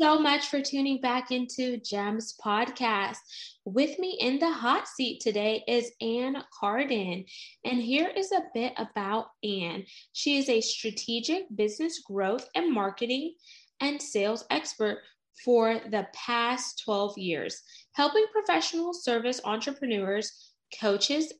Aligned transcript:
So 0.00 0.18
much 0.18 0.48
for 0.48 0.62
tuning 0.62 0.98
back 0.98 1.30
into 1.30 1.76
GEMS 1.76 2.34
podcast. 2.42 3.18
With 3.66 3.98
me 3.98 4.16
in 4.18 4.38
the 4.38 4.50
hot 4.50 4.88
seat 4.88 5.20
today 5.20 5.62
is 5.68 5.92
Anne 6.00 6.42
Carden. 6.58 7.26
And 7.66 7.82
here 7.82 8.08
is 8.16 8.32
a 8.32 8.44
bit 8.54 8.72
about 8.78 9.26
Anne. 9.44 9.84
She 10.14 10.38
is 10.38 10.48
a 10.48 10.62
strategic 10.62 11.54
business 11.54 11.98
growth 11.98 12.48
and 12.54 12.72
marketing 12.72 13.34
and 13.80 14.00
sales 14.00 14.46
expert 14.48 15.00
for 15.44 15.82
the 15.90 16.06
past 16.14 16.80
12 16.82 17.18
years, 17.18 17.62
helping 17.92 18.24
professional 18.32 18.94
service 18.94 19.42
entrepreneurs, 19.44 20.54
coaches, 20.80 21.30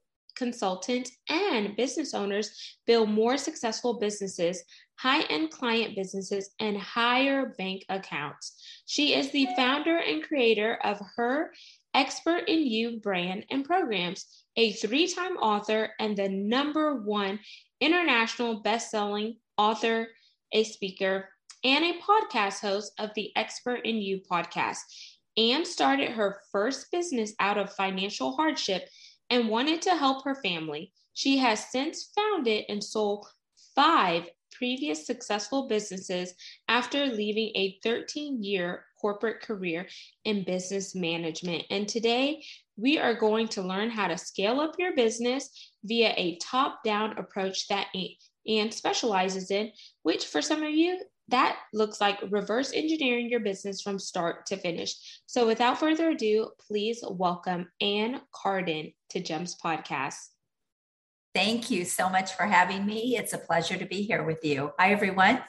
consultants, 0.41 1.13
and 1.29 1.77
business 1.77 2.15
owners 2.15 2.51
build 2.87 3.11
more 3.11 3.37
successful 3.37 4.01
businesses, 4.01 4.65
high 4.99 5.23
end 5.25 5.51
client 5.51 5.95
businesses, 5.95 6.51
and 6.59 6.79
higher 6.79 7.55
bank 7.59 7.85
accounts. 7.91 8.57
She 8.87 9.15
is 9.15 9.31
the 9.31 9.47
founder 9.55 9.99
and 9.99 10.23
creator 10.23 10.79
of 10.83 10.99
her 11.17 11.53
Expert 11.93 12.45
in 12.49 12.67
You 12.67 13.01
brand 13.01 13.45
and 13.51 13.65
programs, 13.65 14.25
a 14.57 14.73
three 14.73 15.07
time 15.07 15.37
author, 15.37 15.91
and 16.01 16.17
the 16.17 16.29
number 16.29 17.03
one 17.03 17.39
international 17.81 18.63
best 18.63 18.91
selling 18.91 19.37
author, 19.59 20.09
a 20.53 20.65
speaker, 20.65 21.29
and 21.65 21.85
a 21.85 21.99
podcast 21.99 22.61
host 22.61 22.93
of 22.99 23.11
the 23.15 23.31
Expert 23.37 23.81
in 23.85 23.97
You 23.97 24.21
podcast. 24.31 24.79
Ann 25.37 25.65
started 25.65 26.11
her 26.11 26.41
first 26.51 26.91
business 26.91 27.35
out 27.41 27.59
of 27.59 27.73
financial 27.75 28.37
hardship 28.37 28.89
and 29.31 29.49
wanted 29.49 29.83
to 29.83 29.97
help 29.97 30.25
her 30.25 30.35
family. 30.35 30.93
She 31.15 31.39
has 31.39 31.71
since 31.71 32.11
founded 32.15 32.65
and 32.69 32.83
sold 32.83 33.27
five 33.75 34.29
previous 34.53 35.07
successful 35.07 35.69
businesses 35.69 36.35
after 36.69 37.07
leaving 37.07 37.53
a 37.55 37.79
13 37.83 38.43
year 38.43 38.85
corporate 39.01 39.41
career 39.41 39.87
in 40.25 40.45
business 40.45 40.95
management. 40.95 41.65
And 41.71 41.89
today 41.89 42.45
we 42.77 42.99
are 42.99 43.15
going 43.15 43.49
to 43.49 43.63
learn 43.63 43.91
how 43.91 44.09
to 44.09 44.19
scale 44.19 44.61
up 44.61 44.75
your 44.79 44.95
business 44.95 45.51
via 45.85 46.13
a 46.17 46.39
top 46.39 46.83
down 46.85 47.17
approach 47.19 47.69
that 47.69 47.87
Anne 48.47 48.71
specializes 48.71 49.51
in, 49.51 49.73
which 50.03 50.27
for 50.27 50.43
some 50.43 50.63
of 50.63 50.71
you, 50.71 51.01
that 51.31 51.57
looks 51.73 52.01
like 52.01 52.19
reverse 52.31 52.73
engineering 52.73 53.29
your 53.29 53.41
business 53.41 53.81
from 53.81 53.99
start 53.99 54.47
to 54.47 54.57
finish. 54.57 54.95
So 55.27 55.47
without 55.47 55.79
further 55.79 56.11
ado, 56.11 56.51
please 56.67 57.03
welcome 57.09 57.69
Ann 57.81 58.21
Carden 58.33 58.93
to 59.11 59.21
GEMS 59.21 59.57
Podcast. 59.65 60.17
Thank 61.35 61.71
you 61.71 61.85
so 61.85 62.09
much 62.09 62.35
for 62.35 62.45
having 62.45 62.85
me. 62.85 63.17
It's 63.17 63.33
a 63.33 63.39
pleasure 63.39 63.77
to 63.77 63.87
be 63.87 64.03
here 64.03 64.25
with 64.25 64.45
you. 64.45 64.73
Hi, 64.79 64.91
everyone. 64.93 65.41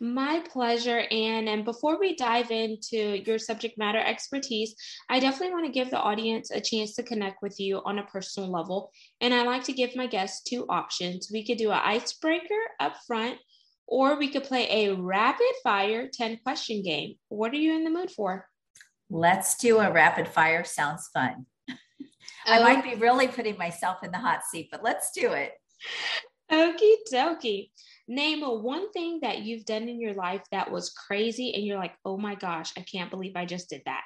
My 0.00 0.44
pleasure, 0.52 1.04
Anne. 1.10 1.48
And 1.48 1.64
before 1.64 1.98
we 1.98 2.14
dive 2.14 2.50
into 2.50 3.22
your 3.26 3.38
subject 3.38 3.78
matter 3.78 3.98
expertise, 3.98 4.74
I 5.08 5.18
definitely 5.18 5.54
want 5.54 5.66
to 5.66 5.72
give 5.72 5.90
the 5.90 5.98
audience 5.98 6.50
a 6.50 6.60
chance 6.60 6.94
to 6.94 7.02
connect 7.02 7.42
with 7.42 7.58
you 7.58 7.80
on 7.84 7.98
a 7.98 8.06
personal 8.06 8.50
level. 8.50 8.90
And 9.20 9.34
I 9.34 9.42
like 9.42 9.64
to 9.64 9.72
give 9.72 9.96
my 9.96 10.06
guests 10.06 10.42
two 10.42 10.66
options. 10.68 11.30
We 11.32 11.44
could 11.44 11.58
do 11.58 11.72
an 11.72 11.80
icebreaker 11.82 12.54
up 12.78 12.96
front, 13.06 13.38
or 13.86 14.18
we 14.18 14.28
could 14.28 14.44
play 14.44 14.86
a 14.86 14.94
rapid 14.94 15.52
fire 15.62 16.08
10 16.12 16.38
question 16.44 16.82
game. 16.82 17.16
What 17.28 17.52
are 17.52 17.56
you 17.56 17.74
in 17.74 17.84
the 17.84 17.90
mood 17.90 18.10
for? 18.10 18.48
Let's 19.08 19.56
do 19.56 19.78
a 19.78 19.92
rapid 19.92 20.26
fire. 20.26 20.64
Sounds 20.64 21.08
fun. 21.12 21.46
I 22.46 22.62
might 22.62 22.82
be 22.82 22.96
really 22.96 23.28
putting 23.28 23.56
myself 23.56 23.98
in 24.02 24.10
the 24.10 24.18
hot 24.18 24.40
seat, 24.50 24.68
but 24.70 24.82
let's 24.82 25.12
do 25.12 25.32
it. 25.32 25.52
Okie 26.50 26.96
dokie. 27.12 27.70
Name 28.08 28.42
one 28.42 28.92
thing 28.92 29.20
that 29.22 29.40
you've 29.40 29.64
done 29.64 29.88
in 29.88 30.00
your 30.00 30.14
life 30.14 30.42
that 30.52 30.70
was 30.70 30.90
crazy 30.90 31.54
and 31.54 31.64
you're 31.64 31.78
like, 31.78 31.94
oh 32.04 32.16
my 32.16 32.36
gosh, 32.36 32.72
I 32.76 32.82
can't 32.82 33.10
believe 33.10 33.36
I 33.36 33.44
just 33.44 33.68
did 33.68 33.82
that. 33.86 34.04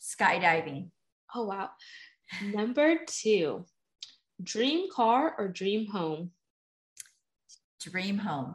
Skydiving. 0.00 0.90
Oh, 1.34 1.44
wow. 1.44 1.70
Number 2.42 3.00
two, 3.06 3.66
dream 4.42 4.88
car 4.90 5.34
or 5.38 5.48
dream 5.48 5.86
home? 5.86 6.30
Dream 7.80 8.18
home. 8.18 8.54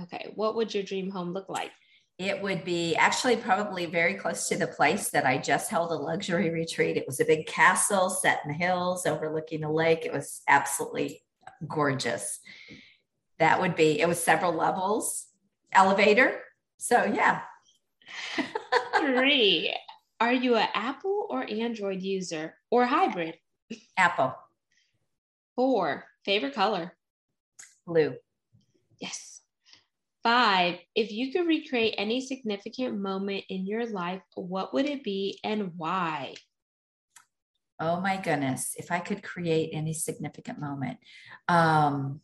Okay. 0.00 0.32
What 0.34 0.56
would 0.56 0.74
your 0.74 0.82
dream 0.82 1.10
home 1.10 1.32
look 1.32 1.48
like? 1.48 1.70
It 2.18 2.40
would 2.42 2.64
be 2.64 2.94
actually 2.94 3.36
probably 3.36 3.86
very 3.86 4.14
close 4.14 4.48
to 4.48 4.56
the 4.56 4.68
place 4.68 5.10
that 5.10 5.26
I 5.26 5.36
just 5.38 5.68
held 5.70 5.90
a 5.90 5.96
luxury 5.96 6.50
retreat. 6.50 6.96
It 6.96 7.06
was 7.06 7.18
a 7.18 7.24
big 7.24 7.46
castle 7.46 8.08
set 8.08 8.40
in 8.44 8.52
the 8.52 8.56
hills 8.56 9.04
overlooking 9.04 9.64
a 9.64 9.72
lake. 9.72 10.04
It 10.04 10.12
was 10.12 10.42
absolutely 10.46 11.22
gorgeous. 11.66 12.38
That 13.38 13.60
would 13.60 13.74
be, 13.74 14.00
it 14.00 14.06
was 14.06 14.22
several 14.22 14.52
levels, 14.52 15.26
elevator. 15.72 16.40
So, 16.78 17.04
yeah. 17.04 17.42
Three. 18.96 19.74
Are 20.20 20.32
you 20.32 20.54
an 20.54 20.68
Apple 20.72 21.26
or 21.28 21.44
Android 21.50 22.00
user 22.00 22.54
or 22.70 22.86
hybrid? 22.86 23.36
Apple. 23.96 24.34
Four. 25.56 26.04
Favorite 26.24 26.54
color? 26.54 26.92
Blue. 27.86 28.14
Yes. 29.00 29.23
Five, 30.24 30.78
if 30.94 31.12
you 31.12 31.32
could 31.32 31.46
recreate 31.46 31.96
any 31.98 32.22
significant 32.22 32.98
moment 32.98 33.44
in 33.50 33.66
your 33.66 33.86
life, 33.86 34.22
what 34.34 34.72
would 34.72 34.86
it 34.86 35.04
be 35.04 35.38
and 35.44 35.72
why? 35.76 36.32
Oh 37.78 38.00
my 38.00 38.16
goodness. 38.16 38.74
If 38.78 38.90
I 38.90 39.00
could 39.00 39.22
create 39.22 39.70
any 39.74 39.92
significant 39.92 40.58
moment, 40.58 40.96
um, 41.46 42.22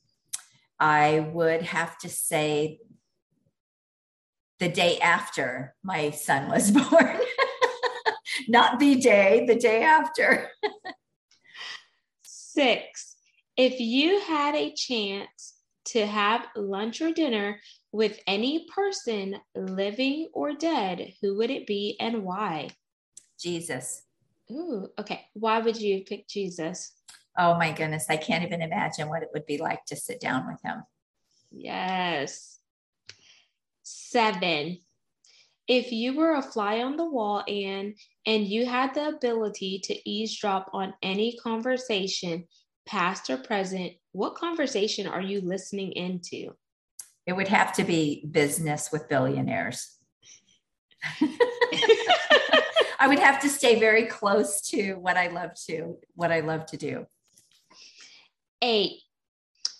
I 0.78 1.20
would 1.20 1.60
have 1.60 1.98
to 1.98 2.08
say 2.08 2.78
the 4.60 4.70
day 4.70 4.98
after 4.98 5.74
my 5.82 6.08
son 6.10 6.48
was 6.48 6.70
born. 6.90 7.18
Not 8.48 8.78
the 8.78 8.94
day, 8.94 9.44
the 9.46 9.56
day 9.56 9.82
after. 9.82 10.48
Six, 12.22 13.16
if 13.58 13.78
you 13.78 14.20
had 14.20 14.54
a 14.54 14.72
chance 14.72 15.54
to 15.86 16.06
have 16.06 16.46
lunch 16.56 17.02
or 17.02 17.12
dinner 17.12 17.60
with 17.92 18.20
any 18.26 18.66
person, 18.74 19.36
living 19.54 20.28
or 20.32 20.52
dead, 20.52 21.14
who 21.20 21.36
would 21.38 21.50
it 21.50 21.66
be 21.66 21.96
and 21.98 22.22
why? 22.22 22.70
Jesus. 23.38 24.02
Ooh, 24.50 24.88
okay. 24.98 25.26
Why 25.34 25.58
would 25.60 25.80
you 25.80 26.04
pick 26.04 26.28
Jesus? 26.28 26.92
Oh 27.38 27.56
my 27.56 27.72
goodness. 27.72 28.06
I 28.08 28.16
can't 28.16 28.44
even 28.44 28.62
imagine 28.62 29.08
what 29.08 29.22
it 29.22 29.30
would 29.32 29.46
be 29.46 29.58
like 29.58 29.84
to 29.86 29.96
sit 29.96 30.20
down 30.20 30.46
with 30.46 30.60
him. 30.64 30.82
Yes. 31.50 32.58
Seven. 33.82 34.78
If 35.66 35.92
you 35.92 36.16
were 36.16 36.34
a 36.34 36.42
fly 36.42 36.82
on 36.82 36.96
the 36.96 37.08
wall, 37.08 37.44
Ann, 37.46 37.94
and 38.26 38.44
you 38.44 38.66
had 38.66 38.94
the 38.94 39.08
ability 39.08 39.80
to 39.84 40.10
eavesdrop 40.10 40.70
on 40.72 40.94
any 41.02 41.36
conversation, 41.36 42.46
past 42.86 43.30
or 43.30 43.36
present, 43.36 43.92
what 44.12 44.34
conversation 44.34 45.06
are 45.06 45.20
you 45.20 45.40
listening 45.40 45.92
into? 45.92 46.54
It 47.26 47.34
would 47.34 47.48
have 47.48 47.72
to 47.74 47.84
be 47.84 48.26
business 48.30 48.90
with 48.92 49.08
billionaires. 49.08 49.96
I 52.98 53.08
would 53.08 53.18
have 53.18 53.40
to 53.40 53.48
stay 53.48 53.80
very 53.80 54.06
close 54.06 54.60
to 54.70 54.94
what 54.94 55.16
I 55.16 55.28
love 55.28 55.52
to 55.66 55.98
what 56.14 56.30
I 56.30 56.40
love 56.40 56.66
to 56.66 56.76
do. 56.76 57.06
Eight, 58.60 59.00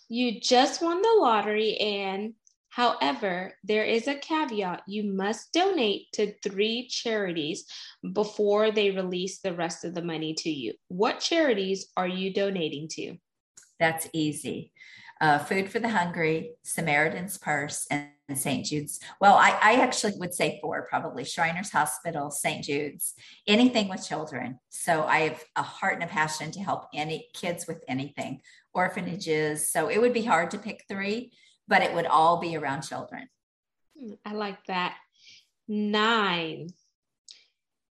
you 0.08 0.40
just 0.40 0.80
won 0.80 1.02
the 1.02 1.16
lottery, 1.18 1.76
and 1.76 2.32
however, 2.70 3.52
there 3.62 3.84
is 3.84 4.08
a 4.08 4.14
caveat 4.14 4.82
you 4.86 5.04
must 5.04 5.52
donate 5.52 6.10
to 6.12 6.32
three 6.42 6.88
charities 6.88 7.66
before 8.14 8.70
they 8.70 8.90
release 8.90 9.40
the 9.40 9.54
rest 9.54 9.84
of 9.84 9.94
the 9.94 10.02
money 10.02 10.32
to 10.34 10.50
you. 10.50 10.72
What 10.88 11.20
charities 11.20 11.88
are 11.96 12.08
you 12.08 12.32
donating 12.32 12.88
to? 12.92 13.16
That's 13.78 14.08
easy 14.14 14.72
uh, 15.20 15.38
Food 15.38 15.70
for 15.70 15.78
the 15.78 15.88
Hungry, 15.88 16.52
Samaritan's 16.62 17.36
Purse, 17.36 17.86
and 17.90 18.08
St. 18.34 18.64
Jude's. 18.64 19.00
Well, 19.20 19.34
I, 19.34 19.58
I, 19.60 19.74
actually 19.80 20.14
would 20.16 20.32
say 20.32 20.58
four, 20.62 20.86
probably 20.88 21.24
Shriners 21.24 21.70
Hospital, 21.70 22.30
St. 22.30 22.64
Jude's, 22.64 23.14
anything 23.46 23.88
with 23.88 24.06
children. 24.06 24.58
So 24.70 25.04
I 25.04 25.20
have 25.20 25.44
a 25.56 25.62
heart 25.62 25.94
and 25.94 26.04
a 26.04 26.06
passion 26.06 26.50
to 26.52 26.60
help 26.60 26.86
any 26.94 27.28
kids 27.34 27.66
with 27.66 27.82
anything, 27.88 28.40
orphanages. 28.72 29.70
So 29.70 29.88
it 29.88 30.00
would 30.00 30.14
be 30.14 30.24
hard 30.24 30.52
to 30.52 30.58
pick 30.58 30.84
three, 30.88 31.32
but 31.68 31.82
it 31.82 31.94
would 31.94 32.06
all 32.06 32.40
be 32.40 32.56
around 32.56 32.82
children. 32.82 33.28
Hmm, 33.98 34.12
I 34.24 34.32
like 34.32 34.64
that. 34.66 34.96
Nine. 35.68 36.68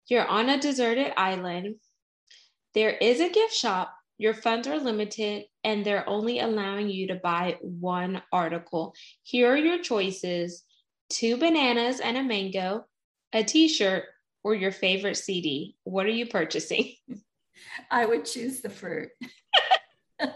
You're 0.09 0.27
on 0.27 0.51
a 0.51 0.61
deserted 0.61 1.13
island. 1.17 1.77
There 2.75 2.91
is 2.91 3.21
a 3.21 3.31
gift 3.31 3.55
shop, 3.55 3.95
Your 4.19 4.35
funds 4.35 4.69
are 4.69 4.79
limited 4.79 5.45
and 5.65 5.85
they're 5.85 6.09
only 6.09 6.39
allowing 6.39 6.89
you 6.89 7.09
to 7.09 7.17
buy 7.17 7.59
one 7.61 8.23
article. 8.33 8.95
Here 9.23 9.53
are 9.53 9.57
your 9.57 9.79
choices 9.79 10.65
two 11.11 11.37
bananas 11.37 12.01
and 12.01 12.17
a 12.17 12.23
mango, 12.23 12.87
a 13.33 13.45
t 13.45 13.69
shirt, 13.69 14.05
or 14.43 14.55
your 14.55 14.73
favorite 14.73 15.17
CD. 15.17 15.77
What 15.85 16.07
are 16.07 16.11
you 16.11 16.27
purchasing? 16.27 16.95
I 17.91 18.07
would 18.07 18.25
choose 18.25 18.61
the 18.61 18.71
fruit. 18.71 19.11
and 20.21 20.31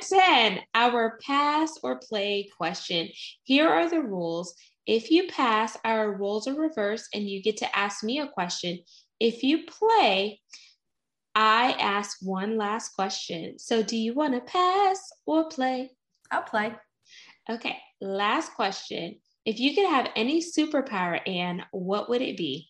10, 0.00 0.60
our 0.74 1.18
pass 1.24 1.78
or 1.82 1.98
play 1.98 2.48
question. 2.56 3.08
Here 3.42 3.68
are 3.68 3.88
the 3.88 4.02
rules. 4.02 4.54
If 4.86 5.10
you 5.10 5.28
pass, 5.28 5.76
our 5.84 6.12
roles 6.16 6.48
are 6.48 6.54
reversed 6.54 7.08
and 7.14 7.28
you 7.28 7.42
get 7.42 7.58
to 7.58 7.78
ask 7.78 8.02
me 8.02 8.20
a 8.20 8.28
question. 8.28 8.78
If 9.20 9.42
you 9.42 9.64
play, 9.66 10.40
I 11.40 11.76
ask 11.78 12.18
one 12.20 12.56
last 12.56 12.96
question. 12.96 13.60
So, 13.60 13.80
do 13.80 13.96
you 13.96 14.12
want 14.12 14.34
to 14.34 14.40
pass 14.40 15.12
or 15.24 15.48
play? 15.48 15.92
I'll 16.32 16.42
play. 16.42 16.74
Okay, 17.48 17.76
last 18.00 18.54
question. 18.54 19.20
If 19.44 19.60
you 19.60 19.72
could 19.72 19.88
have 19.88 20.08
any 20.16 20.42
superpower, 20.42 21.20
Anne, 21.28 21.64
what 21.70 22.08
would 22.08 22.22
it 22.22 22.36
be? 22.36 22.66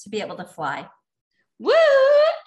To 0.00 0.08
be 0.08 0.22
able 0.22 0.36
to 0.36 0.46
fly. 0.46 0.88
Woo! 1.58 1.74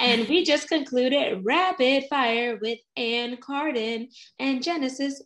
And 0.05 0.27
we 0.27 0.43
just 0.43 0.67
concluded 0.67 1.43
rapid 1.43 2.03
fire 2.11 2.59
with 2.61 2.77
Anne 2.95 3.37
Carden 3.37 4.09
and 4.37 4.61
Genesis. 4.61 5.19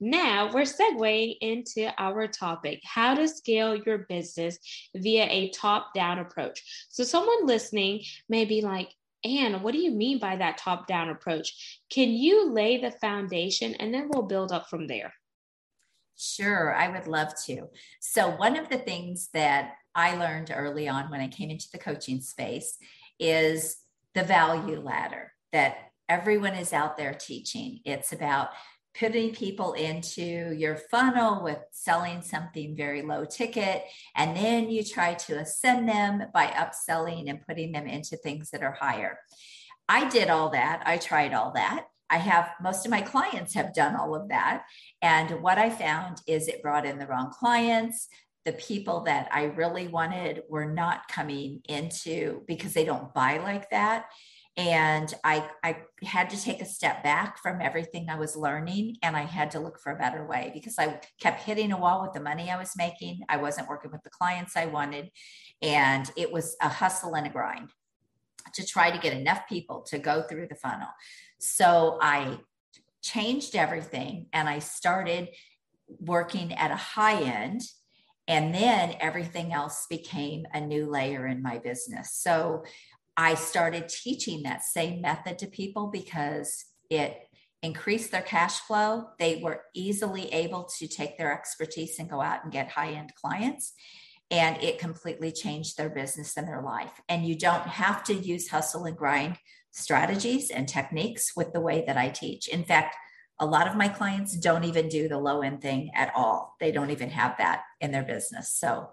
Now 0.00 0.50
we're 0.52 0.62
segueing 0.62 1.36
into 1.40 1.92
our 1.96 2.26
topic: 2.26 2.80
how 2.82 3.14
to 3.14 3.28
scale 3.28 3.76
your 3.76 3.98
business 3.98 4.58
via 4.96 5.26
a 5.26 5.50
top-down 5.50 6.18
approach. 6.18 6.88
So, 6.88 7.04
someone 7.04 7.46
listening 7.46 8.02
may 8.28 8.44
be 8.46 8.62
like, 8.62 8.88
Anne, 9.24 9.62
what 9.62 9.74
do 9.74 9.78
you 9.78 9.92
mean 9.92 10.18
by 10.18 10.34
that 10.34 10.58
top 10.58 10.88
down 10.88 11.08
approach? 11.08 11.80
Can 11.88 12.10
you 12.10 12.50
lay 12.50 12.78
the 12.78 12.90
foundation 12.90 13.76
and 13.76 13.94
then 13.94 14.08
we'll 14.12 14.24
build 14.24 14.50
up 14.50 14.68
from 14.68 14.88
there? 14.88 15.14
Sure, 16.16 16.74
I 16.74 16.88
would 16.88 17.06
love 17.06 17.32
to. 17.46 17.68
So, 18.00 18.30
one 18.30 18.56
of 18.58 18.68
the 18.68 18.78
things 18.78 19.28
that 19.34 19.74
I 19.94 20.16
learned 20.16 20.52
early 20.54 20.88
on 20.88 21.10
when 21.10 21.20
I 21.20 21.28
came 21.28 21.50
into 21.50 21.68
the 21.72 21.78
coaching 21.78 22.20
space 22.20 22.78
is 23.18 23.76
the 24.14 24.24
value 24.24 24.80
ladder 24.80 25.32
that 25.52 25.76
everyone 26.08 26.54
is 26.54 26.72
out 26.72 26.96
there 26.96 27.14
teaching. 27.14 27.80
It's 27.84 28.12
about 28.12 28.50
putting 28.98 29.34
people 29.34 29.72
into 29.72 30.54
your 30.54 30.76
funnel 30.76 31.42
with 31.42 31.58
selling 31.70 32.20
something 32.20 32.76
very 32.76 33.00
low 33.02 33.24
ticket 33.24 33.84
and 34.14 34.36
then 34.36 34.68
you 34.68 34.84
try 34.84 35.14
to 35.14 35.38
ascend 35.38 35.88
them 35.88 36.24
by 36.34 36.46
upselling 36.48 37.30
and 37.30 37.46
putting 37.46 37.72
them 37.72 37.86
into 37.86 38.16
things 38.16 38.50
that 38.50 38.62
are 38.62 38.76
higher. 38.78 39.18
I 39.88 40.08
did 40.08 40.28
all 40.28 40.50
that. 40.50 40.82
I 40.84 40.98
tried 40.98 41.32
all 41.32 41.52
that. 41.52 41.86
I 42.10 42.18
have 42.18 42.50
most 42.60 42.84
of 42.84 42.90
my 42.90 43.00
clients 43.00 43.54
have 43.54 43.72
done 43.72 43.96
all 43.96 44.14
of 44.14 44.28
that. 44.28 44.64
And 45.00 45.42
what 45.42 45.56
i 45.56 45.70
found 45.70 46.20
is 46.26 46.46
it 46.46 46.62
brought 46.62 46.84
in 46.84 46.98
the 46.98 47.06
wrong 47.06 47.30
clients 47.30 48.08
the 48.44 48.52
people 48.52 49.00
that 49.04 49.28
I 49.32 49.44
really 49.44 49.88
wanted 49.88 50.42
were 50.48 50.66
not 50.66 51.08
coming 51.08 51.60
into 51.68 52.42
because 52.46 52.74
they 52.74 52.84
don't 52.84 53.14
buy 53.14 53.38
like 53.38 53.70
that. 53.70 54.06
And 54.56 55.12
I, 55.24 55.48
I 55.62 55.78
had 56.02 56.28
to 56.30 56.42
take 56.42 56.60
a 56.60 56.66
step 56.66 57.02
back 57.02 57.38
from 57.38 57.62
everything 57.62 58.10
I 58.10 58.16
was 58.16 58.36
learning 58.36 58.96
and 59.02 59.16
I 59.16 59.22
had 59.22 59.52
to 59.52 59.60
look 59.60 59.80
for 59.80 59.92
a 59.92 59.98
better 59.98 60.26
way 60.26 60.50
because 60.52 60.74
I 60.78 61.00
kept 61.20 61.42
hitting 61.42 61.72
a 61.72 61.78
wall 61.78 62.02
with 62.02 62.12
the 62.12 62.20
money 62.20 62.50
I 62.50 62.58
was 62.58 62.76
making. 62.76 63.20
I 63.30 63.38
wasn't 63.38 63.68
working 63.68 63.90
with 63.90 64.02
the 64.02 64.10
clients 64.10 64.56
I 64.56 64.66
wanted. 64.66 65.10
And 65.62 66.10
it 66.16 66.30
was 66.30 66.54
a 66.60 66.68
hustle 66.68 67.14
and 67.14 67.26
a 67.26 67.30
grind 67.30 67.70
to 68.54 68.66
try 68.66 68.90
to 68.90 68.98
get 68.98 69.16
enough 69.16 69.48
people 69.48 69.82
to 69.88 69.98
go 69.98 70.22
through 70.22 70.48
the 70.48 70.54
funnel. 70.56 70.88
So 71.38 71.98
I 72.02 72.38
changed 73.02 73.56
everything 73.56 74.26
and 74.34 74.48
I 74.48 74.58
started 74.58 75.30
working 75.98 76.52
at 76.52 76.70
a 76.70 76.76
high 76.76 77.22
end 77.22 77.62
and 78.32 78.54
then 78.54 78.94
everything 78.98 79.52
else 79.52 79.86
became 79.90 80.46
a 80.54 80.60
new 80.60 80.88
layer 80.88 81.26
in 81.26 81.42
my 81.42 81.58
business. 81.58 82.14
So 82.14 82.64
I 83.14 83.34
started 83.34 83.90
teaching 83.90 84.44
that 84.44 84.62
same 84.62 85.02
method 85.02 85.38
to 85.40 85.46
people 85.46 85.88
because 85.88 86.64
it 86.88 87.14
increased 87.62 88.10
their 88.10 88.22
cash 88.22 88.60
flow. 88.60 89.08
They 89.18 89.42
were 89.42 89.60
easily 89.74 90.32
able 90.32 90.64
to 90.78 90.88
take 90.88 91.18
their 91.18 91.30
expertise 91.30 91.98
and 91.98 92.08
go 92.08 92.22
out 92.22 92.42
and 92.42 92.50
get 92.50 92.70
high 92.70 92.92
end 92.92 93.12
clients. 93.14 93.74
And 94.30 94.56
it 94.62 94.78
completely 94.78 95.30
changed 95.30 95.76
their 95.76 95.90
business 95.90 96.34
and 96.38 96.48
their 96.48 96.62
life. 96.62 97.02
And 97.10 97.26
you 97.26 97.36
don't 97.36 97.66
have 97.66 98.02
to 98.04 98.14
use 98.14 98.48
hustle 98.48 98.86
and 98.86 98.96
grind 98.96 99.36
strategies 99.72 100.50
and 100.50 100.66
techniques 100.66 101.32
with 101.36 101.52
the 101.52 101.60
way 101.60 101.84
that 101.86 101.98
I 101.98 102.08
teach. 102.08 102.48
In 102.48 102.64
fact, 102.64 102.96
a 103.38 103.46
lot 103.46 103.66
of 103.66 103.76
my 103.76 103.88
clients 103.88 104.36
don't 104.36 104.64
even 104.64 104.88
do 104.88 105.08
the 105.08 105.18
low 105.18 105.42
end 105.42 105.60
thing 105.60 105.90
at 105.94 106.12
all. 106.14 106.56
They 106.60 106.72
don't 106.72 106.90
even 106.90 107.10
have 107.10 107.36
that 107.38 107.64
in 107.82 107.90
their 107.90 108.04
business. 108.04 108.50
So, 108.50 108.88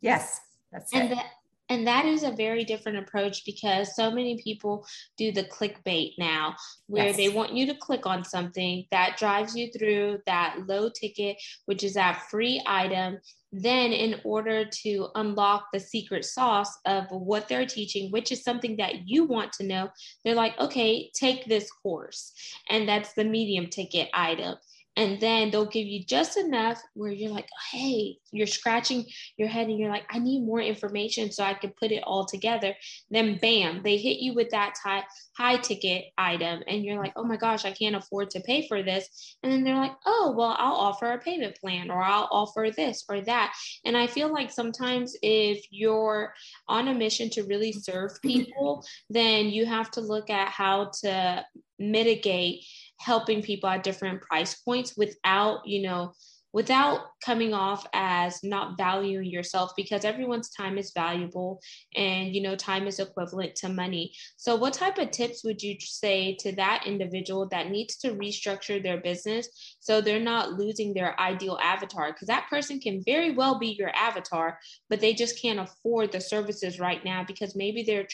yes, 0.00 0.40
that's 0.72 0.92
and 0.92 1.12
it. 1.12 1.14
That, 1.14 1.26
and 1.68 1.86
that 1.86 2.04
is 2.04 2.22
a 2.22 2.32
very 2.32 2.64
different 2.64 2.98
approach 2.98 3.44
because 3.46 3.96
so 3.96 4.10
many 4.10 4.42
people 4.42 4.84
do 5.16 5.32
the 5.32 5.44
clickbait 5.44 6.12
now, 6.18 6.54
where 6.86 7.06
yes. 7.06 7.16
they 7.16 7.28
want 7.28 7.54
you 7.54 7.66
to 7.66 7.74
click 7.74 8.04
on 8.04 8.24
something 8.24 8.84
that 8.90 9.16
drives 9.16 9.56
you 9.56 9.70
through 9.70 10.18
that 10.26 10.56
low 10.66 10.90
ticket, 10.90 11.36
which 11.66 11.84
is 11.84 11.94
that 11.94 12.24
free 12.30 12.62
item. 12.66 13.18
Then, 13.52 13.92
in 13.92 14.20
order 14.24 14.64
to 14.82 15.08
unlock 15.14 15.68
the 15.72 15.80
secret 15.80 16.24
sauce 16.24 16.74
of 16.86 17.04
what 17.10 17.48
they're 17.48 17.66
teaching, 17.66 18.10
which 18.10 18.32
is 18.32 18.42
something 18.42 18.76
that 18.76 19.06
you 19.08 19.24
want 19.24 19.52
to 19.54 19.66
know, 19.66 19.90
they're 20.24 20.34
like, 20.34 20.58
okay, 20.58 21.10
take 21.14 21.46
this 21.46 21.70
course. 21.70 22.32
And 22.70 22.88
that's 22.88 23.12
the 23.12 23.24
medium 23.24 23.68
ticket 23.68 24.08
item 24.14 24.56
and 24.96 25.20
then 25.20 25.50
they'll 25.50 25.64
give 25.64 25.86
you 25.86 26.04
just 26.04 26.36
enough 26.36 26.80
where 26.94 27.10
you're 27.10 27.30
like 27.30 27.48
hey 27.70 28.16
you're 28.30 28.46
scratching 28.46 29.04
your 29.36 29.48
head 29.48 29.68
and 29.68 29.78
you're 29.78 29.90
like 29.90 30.04
i 30.10 30.18
need 30.18 30.44
more 30.44 30.60
information 30.60 31.30
so 31.30 31.42
i 31.42 31.54
can 31.54 31.72
put 31.78 31.92
it 31.92 32.02
all 32.04 32.24
together. 32.24 32.74
Then 33.10 33.38
bam 33.40 33.82
they 33.82 33.96
hit 33.96 34.18
you 34.18 34.34
with 34.34 34.50
that 34.50 34.74
high 34.82 35.04
high 35.36 35.56
ticket 35.56 36.06
item 36.18 36.62
and 36.66 36.84
you're 36.84 36.98
like 36.98 37.12
oh 37.16 37.24
my 37.24 37.36
gosh 37.36 37.64
i 37.64 37.72
can't 37.72 37.96
afford 37.96 38.30
to 38.30 38.40
pay 38.40 38.66
for 38.68 38.82
this. 38.82 39.36
And 39.42 39.52
then 39.52 39.64
they're 39.64 39.76
like 39.76 39.96
oh 40.06 40.34
well 40.36 40.54
i'll 40.58 40.74
offer 40.74 41.12
a 41.12 41.18
payment 41.18 41.56
plan 41.56 41.90
or 41.90 42.02
i'll 42.02 42.28
offer 42.30 42.70
this 42.74 43.04
or 43.08 43.20
that. 43.22 43.54
And 43.84 43.96
i 43.96 44.06
feel 44.06 44.32
like 44.32 44.50
sometimes 44.50 45.16
if 45.22 45.64
you're 45.70 46.34
on 46.68 46.88
a 46.88 46.94
mission 46.94 47.30
to 47.30 47.44
really 47.44 47.72
serve 47.72 48.12
people 48.22 48.84
then 49.10 49.46
you 49.46 49.66
have 49.66 49.90
to 49.92 50.00
look 50.00 50.30
at 50.30 50.48
how 50.48 50.90
to 51.02 51.44
mitigate 51.78 52.64
helping 53.02 53.42
people 53.42 53.68
at 53.68 53.82
different 53.82 54.22
price 54.22 54.54
points 54.54 54.96
without, 54.96 55.66
you 55.66 55.82
know, 55.82 56.12
without 56.52 57.00
coming 57.24 57.54
off 57.54 57.86
as 57.94 58.42
not 58.42 58.76
valuing 58.76 59.30
yourself 59.30 59.72
because 59.76 60.04
everyone's 60.04 60.50
time 60.50 60.76
is 60.76 60.92
valuable 60.94 61.60
and 61.96 62.34
you 62.34 62.42
know 62.42 62.54
time 62.54 62.86
is 62.86 62.98
equivalent 62.98 63.54
to 63.54 63.68
money. 63.68 64.12
So 64.36 64.56
what 64.56 64.74
type 64.74 64.98
of 64.98 65.10
tips 65.10 65.42
would 65.44 65.62
you 65.62 65.76
say 65.80 66.36
to 66.40 66.54
that 66.56 66.84
individual 66.86 67.48
that 67.48 67.70
needs 67.70 67.96
to 67.98 68.14
restructure 68.14 68.82
their 68.82 69.00
business 69.00 69.48
so 69.80 70.00
they're 70.00 70.20
not 70.20 70.52
losing 70.52 70.92
their 70.92 71.18
ideal 71.18 71.58
avatar? 71.62 72.12
Because 72.12 72.28
that 72.28 72.48
person 72.50 72.80
can 72.80 73.02
very 73.04 73.30
well 73.30 73.58
be 73.58 73.74
your 73.78 73.94
avatar 73.94 74.58
but 74.90 75.00
they 75.00 75.14
just 75.14 75.40
can't 75.40 75.60
afford 75.60 76.12
the 76.12 76.20
services 76.20 76.78
right 76.78 77.04
now 77.04 77.24
because 77.26 77.56
maybe 77.56 77.82
they're 77.82 78.06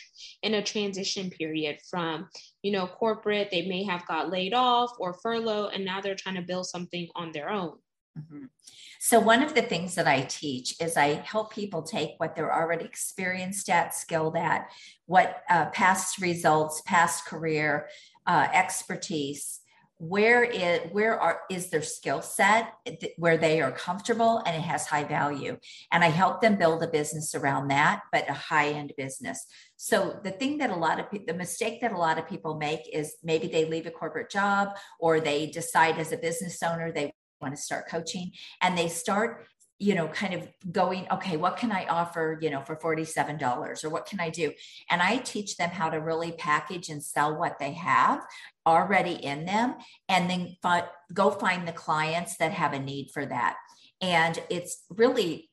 in 0.42 0.54
a 0.54 0.62
transition 0.62 1.30
period 1.30 1.78
from 1.90 2.28
you 2.68 2.72
know 2.72 2.86
corporate 2.86 3.50
they 3.50 3.66
may 3.66 3.82
have 3.82 4.06
got 4.06 4.28
laid 4.28 4.52
off 4.52 4.90
or 4.98 5.14
furlough 5.14 5.68
and 5.68 5.86
now 5.86 6.02
they're 6.02 6.14
trying 6.14 6.34
to 6.34 6.42
build 6.42 6.66
something 6.66 7.08
on 7.14 7.32
their 7.32 7.48
own. 7.48 7.78
Mm-hmm. 8.18 8.44
So, 9.00 9.20
one 9.20 9.42
of 9.42 9.54
the 9.54 9.62
things 9.62 9.94
that 9.94 10.06
I 10.06 10.20
teach 10.22 10.74
is 10.82 10.98
I 10.98 11.14
help 11.32 11.50
people 11.50 11.82
take 11.82 12.10
what 12.18 12.36
they're 12.36 12.54
already 12.54 12.84
experienced 12.84 13.70
at, 13.70 13.94
skilled 13.94 14.36
at, 14.36 14.68
what 15.06 15.44
uh, 15.48 15.66
past 15.66 16.20
results, 16.20 16.82
past 16.84 17.24
career, 17.24 17.88
uh, 18.26 18.48
expertise, 18.52 19.60
where 19.98 20.44
is 20.44 20.80
where 20.92 21.18
are 21.18 21.40
is 21.50 21.70
their 21.70 21.82
skill 21.82 22.22
set 22.22 22.72
where 23.16 23.36
they 23.36 23.60
are 23.60 23.72
comfortable 23.72 24.42
and 24.46 24.54
it 24.54 24.62
has 24.62 24.86
high 24.86 25.04
value. 25.04 25.56
And 25.90 26.04
i 26.04 26.08
help 26.08 26.40
them 26.40 26.56
build 26.56 26.82
a 26.82 26.88
business 26.88 27.34
around 27.34 27.68
that 27.68 28.02
but 28.12 28.30
a 28.30 28.34
high 28.34 28.68
end 28.68 28.92
business 28.96 29.46
so 29.80 30.18
the 30.24 30.32
thing 30.32 30.58
that 30.58 30.70
a 30.70 30.76
lot 30.76 30.98
of 30.98 31.08
people 31.10 31.26
the 31.26 31.38
mistake 31.38 31.80
that 31.80 31.92
a 31.92 31.96
lot 31.96 32.18
of 32.18 32.28
people 32.28 32.56
make 32.56 32.80
is 32.92 33.14
maybe 33.22 33.46
they 33.46 33.64
leave 33.64 33.86
a 33.86 33.90
corporate 33.90 34.28
job 34.28 34.70
or 34.98 35.20
they 35.20 35.46
decide 35.46 35.98
as 35.98 36.12
a 36.12 36.18
business 36.18 36.62
owner 36.62 36.90
they 36.90 37.12
want 37.40 37.54
to 37.54 37.62
start 37.62 37.88
coaching 37.88 38.32
and 38.60 38.76
they 38.76 38.88
start 38.88 39.46
you 39.78 39.94
know 39.94 40.08
kind 40.08 40.34
of 40.34 40.48
going 40.72 41.06
okay 41.12 41.36
what 41.36 41.56
can 41.56 41.70
i 41.70 41.86
offer 41.86 42.36
you 42.42 42.50
know 42.50 42.60
for 42.62 42.76
$47 42.76 43.84
or 43.84 43.88
what 43.88 44.06
can 44.06 44.18
i 44.18 44.28
do? 44.28 44.52
And 44.90 45.00
i 45.00 45.18
teach 45.18 45.56
them 45.56 45.70
how 45.70 45.88
to 45.90 45.98
really 45.98 46.32
package 46.32 46.88
and 46.88 47.02
sell 47.02 47.38
what 47.38 47.60
they 47.60 47.72
have 47.72 48.20
already 48.66 49.12
in 49.12 49.44
them 49.44 49.76
and 50.08 50.28
then 50.28 50.56
go 51.14 51.30
find 51.30 51.66
the 51.66 51.72
clients 51.72 52.36
that 52.38 52.52
have 52.52 52.72
a 52.72 52.80
need 52.80 53.10
for 53.14 53.24
that. 53.24 53.56
And 54.00 54.38
it's 54.50 54.84
really 54.90 55.47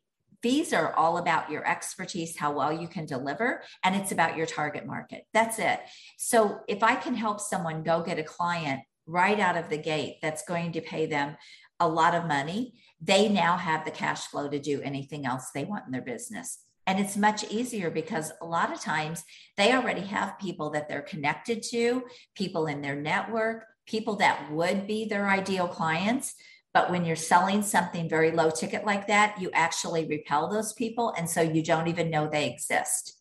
fees 0.46 0.74
are 0.74 0.94
all 0.94 1.18
about 1.18 1.50
your 1.50 1.68
expertise, 1.68 2.38
how 2.38 2.52
well 2.52 2.72
you 2.72 2.88
can 2.88 3.08
deliver, 3.08 3.64
and 3.84 3.96
it's 3.96 4.12
about 4.12 4.38
your 4.38 4.46
target 4.46 4.86
market. 4.86 5.24
That's 5.34 5.58
it. 5.58 5.80
So 6.20 6.60
if 6.68 6.84
I 6.84 6.94
can 6.94 7.16
help 7.16 7.40
someone 7.40 7.82
go 7.82 8.04
get 8.04 8.20
a 8.20 8.24
client 8.24 8.82
right 9.08 9.40
out 9.40 9.58
of 9.58 9.70
the 9.72 9.80
gate 9.80 10.18
that's 10.22 10.46
going 10.46 10.74
to 10.74 10.82
pay 10.82 11.08
them 11.08 11.36
a 11.80 11.88
lot 11.88 12.14
of 12.14 12.28
money, 12.28 12.76
they 13.02 13.28
now 13.28 13.58
have 13.58 13.86
the 13.86 13.90
cash 13.90 14.28
flow 14.28 14.48
to 14.48 14.60
do 14.60 14.84
anything 14.84 15.26
else 15.26 15.50
they 15.50 15.66
want 15.66 15.88
in 15.88 15.92
their 15.92 16.04
business. 16.04 16.60
And 16.86 17.00
it's 17.00 17.18
much 17.18 17.44
easier 17.46 17.90
because 17.90 18.32
a 18.40 18.46
lot 18.46 18.72
of 18.72 18.80
times 18.80 19.24
they 19.58 19.74
already 19.74 20.02
have 20.02 20.38
people 20.38 20.70
that 20.70 20.88
they're 20.88 21.02
connected 21.02 21.64
to, 21.72 22.04
people 22.36 22.68
in 22.68 22.84
their 22.84 22.96
network, 22.96 23.66
people 23.88 24.18
that 24.18 24.52
would 24.52 24.86
be 24.86 25.06
their 25.06 25.28
ideal 25.28 25.68
clients. 25.68 26.36
But 26.76 26.92
when 26.92 27.06
you're 27.06 27.16
selling 27.16 27.62
something 27.62 28.10
very 28.10 28.32
low 28.32 28.50
ticket 28.50 28.86
like 28.86 29.08
that, 29.08 29.40
you 29.40 29.50
actually 29.54 30.06
repel 30.06 30.50
those 30.50 30.74
people. 30.74 31.14
And 31.18 31.30
so 31.30 31.42
you 31.42 31.64
don't 31.64 31.88
even 31.88 32.10
know 32.10 32.28
they 32.30 32.52
exist. 32.52 33.18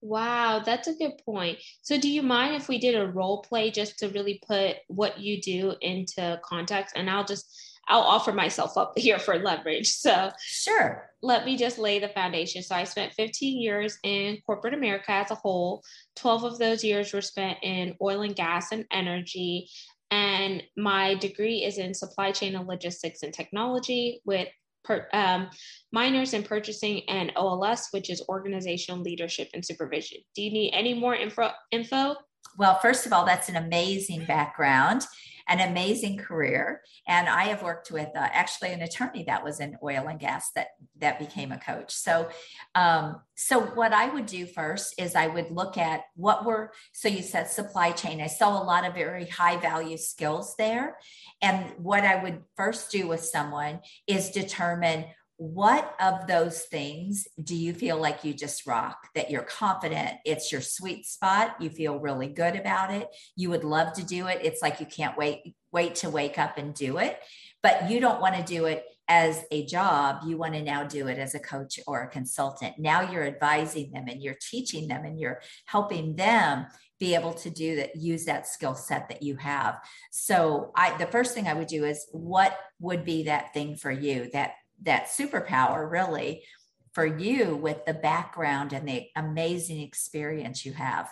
Wow, 0.00 0.58
that's 0.58 0.88
a 0.88 0.94
good 0.94 1.12
point. 1.24 1.60
So, 1.82 1.98
do 1.98 2.10
you 2.10 2.20
mind 2.20 2.56
if 2.56 2.68
we 2.68 2.78
did 2.78 2.96
a 2.96 3.06
role 3.06 3.42
play 3.42 3.70
just 3.70 4.00
to 4.00 4.08
really 4.08 4.42
put 4.46 4.78
what 4.88 5.20
you 5.20 5.40
do 5.40 5.74
into 5.80 6.40
context? 6.44 6.96
And 6.96 7.08
I'll 7.08 7.24
just 7.24 7.46
I'll 7.86 8.00
offer 8.00 8.32
myself 8.32 8.76
up 8.76 8.92
here 8.98 9.20
for 9.20 9.38
leverage. 9.38 9.92
So, 9.92 10.30
sure. 10.40 11.10
Let 11.22 11.46
me 11.46 11.56
just 11.56 11.78
lay 11.78 12.00
the 12.00 12.08
foundation. 12.08 12.62
So, 12.62 12.74
I 12.74 12.84
spent 12.84 13.14
15 13.14 13.62
years 13.62 13.98
in 14.02 14.38
corporate 14.44 14.74
America 14.74 15.12
as 15.12 15.30
a 15.30 15.36
whole. 15.36 15.84
12 16.16 16.44
of 16.44 16.58
those 16.58 16.82
years 16.82 17.12
were 17.12 17.22
spent 17.22 17.58
in 17.62 17.94
oil 18.02 18.22
and 18.22 18.34
gas 18.34 18.72
and 18.72 18.84
energy. 18.90 19.70
And 20.14 20.62
my 20.76 21.16
degree 21.16 21.64
is 21.64 21.78
in 21.78 21.92
supply 21.92 22.30
chain 22.30 22.54
and 22.54 22.68
logistics 22.68 23.24
and 23.24 23.34
technology 23.34 24.20
with 24.24 24.46
per, 24.84 25.08
um, 25.12 25.50
minors 25.90 26.34
in 26.34 26.44
purchasing 26.44 27.02
and 27.08 27.32
OLS, 27.34 27.88
which 27.90 28.10
is 28.10 28.22
organizational 28.28 29.02
leadership 29.02 29.48
and 29.54 29.66
supervision. 29.66 30.18
Do 30.36 30.42
you 30.42 30.52
need 30.52 30.72
any 30.72 30.94
more 30.94 31.16
info? 31.16 31.50
info? 31.72 32.14
Well, 32.56 32.78
first 32.78 33.06
of 33.06 33.12
all, 33.12 33.24
that's 33.24 33.48
an 33.48 33.56
amazing 33.56 34.24
background 34.26 35.04
an 35.48 35.60
amazing 35.60 36.18
career. 36.18 36.80
And 37.06 37.28
I 37.28 37.44
have 37.44 37.62
worked 37.62 37.90
with 37.90 38.08
uh, 38.14 38.28
actually 38.32 38.72
an 38.72 38.82
attorney 38.82 39.24
that 39.24 39.44
was 39.44 39.60
in 39.60 39.76
oil 39.82 40.06
and 40.08 40.18
gas 40.18 40.50
that 40.54 40.68
that 40.98 41.18
became 41.18 41.52
a 41.52 41.58
coach. 41.58 41.92
So, 41.92 42.28
um, 42.74 43.20
so 43.34 43.60
what 43.60 43.92
I 43.92 44.08
would 44.08 44.26
do 44.26 44.46
first 44.46 44.94
is 44.98 45.14
I 45.14 45.26
would 45.26 45.50
look 45.50 45.76
at 45.76 46.02
what 46.14 46.44
were 46.44 46.72
so 46.92 47.08
you 47.08 47.22
said 47.22 47.48
supply 47.48 47.92
chain. 47.92 48.20
I 48.20 48.28
saw 48.28 48.62
a 48.62 48.64
lot 48.64 48.86
of 48.86 48.94
very 48.94 49.26
high 49.26 49.56
value 49.56 49.96
skills 49.96 50.54
there, 50.56 50.96
and 51.42 51.72
what 51.78 52.04
I 52.04 52.22
would 52.22 52.42
first 52.56 52.90
do 52.90 53.08
with 53.08 53.24
someone 53.24 53.80
is 54.06 54.30
determine 54.30 55.06
what 55.44 55.94
of 56.00 56.26
those 56.26 56.62
things 56.62 57.28
do 57.42 57.54
you 57.54 57.74
feel 57.74 57.98
like 57.98 58.24
you 58.24 58.32
just 58.32 58.66
rock 58.66 59.08
that 59.14 59.30
you're 59.30 59.42
confident 59.42 60.16
it's 60.24 60.50
your 60.50 60.60
sweet 60.60 61.04
spot 61.04 61.54
you 61.60 61.68
feel 61.68 61.98
really 61.98 62.28
good 62.28 62.56
about 62.56 62.90
it 62.90 63.08
you 63.36 63.50
would 63.50 63.64
love 63.64 63.92
to 63.92 64.04
do 64.04 64.26
it 64.26 64.40
it's 64.42 64.62
like 64.62 64.80
you 64.80 64.86
can't 64.86 65.18
wait 65.18 65.54
wait 65.70 65.96
to 65.96 66.08
wake 66.08 66.38
up 66.38 66.56
and 66.56 66.74
do 66.74 66.98
it 66.98 67.20
but 67.62 67.90
you 67.90 68.00
don't 68.00 68.20
want 68.20 68.34
to 68.34 68.42
do 68.42 68.64
it 68.66 68.84
as 69.08 69.44
a 69.50 69.66
job 69.66 70.20
you 70.26 70.38
want 70.38 70.54
to 70.54 70.62
now 70.62 70.82
do 70.82 71.08
it 71.08 71.18
as 71.18 71.34
a 71.34 71.38
coach 71.38 71.78
or 71.86 72.02
a 72.02 72.08
consultant. 72.08 72.78
Now 72.78 73.02
you're 73.02 73.26
advising 73.26 73.92
them 73.92 74.06
and 74.08 74.22
you're 74.22 74.36
teaching 74.40 74.88
them 74.88 75.04
and 75.04 75.18
you're 75.18 75.42
helping 75.66 76.16
them 76.16 76.66
be 76.98 77.14
able 77.14 77.34
to 77.34 77.50
do 77.50 77.76
that 77.76 77.96
use 77.96 78.24
that 78.24 78.46
skill 78.46 78.74
set 78.74 79.08
that 79.08 79.22
you 79.22 79.36
have. 79.36 79.76
So 80.10 80.72
i 80.74 80.96
the 80.96 81.06
first 81.06 81.34
thing 81.34 81.48
i 81.48 81.54
would 81.54 81.68
do 81.68 81.84
is 81.84 82.06
what 82.12 82.56
would 82.80 83.04
be 83.04 83.24
that 83.24 83.52
thing 83.52 83.76
for 83.76 83.90
you 83.90 84.30
that 84.32 84.52
that 84.82 85.06
superpower 85.06 85.90
really 85.90 86.44
for 86.92 87.06
you 87.06 87.56
with 87.56 87.84
the 87.84 87.94
background 87.94 88.72
and 88.72 88.88
the 88.88 89.08
amazing 89.16 89.80
experience 89.80 90.64
you 90.64 90.72
have? 90.72 91.10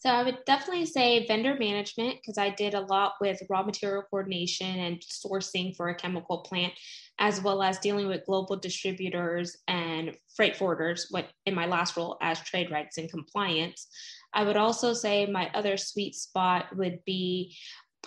So 0.00 0.10
I 0.10 0.22
would 0.22 0.44
definitely 0.46 0.86
say 0.86 1.26
vendor 1.26 1.56
management 1.58 2.18
because 2.20 2.38
I 2.38 2.50
did 2.50 2.74
a 2.74 2.82
lot 2.82 3.14
with 3.20 3.42
raw 3.50 3.64
material 3.64 4.04
coordination 4.08 4.78
and 4.78 5.00
sourcing 5.00 5.74
for 5.74 5.88
a 5.88 5.94
chemical 5.94 6.38
plant, 6.38 6.72
as 7.18 7.42
well 7.42 7.64
as 7.64 7.80
dealing 7.80 8.06
with 8.06 8.24
global 8.24 8.54
distributors 8.56 9.56
and 9.66 10.16
freight 10.36 10.56
forwarders. 10.56 11.06
What 11.10 11.26
in 11.46 11.54
my 11.54 11.66
last 11.66 11.96
role 11.96 12.16
as 12.22 12.40
trade 12.40 12.70
rights 12.70 12.98
and 12.98 13.10
compliance. 13.10 13.88
I 14.32 14.44
would 14.44 14.56
also 14.56 14.92
say 14.92 15.26
my 15.26 15.50
other 15.52 15.76
sweet 15.76 16.14
spot 16.14 16.66
would 16.76 17.04
be 17.04 17.56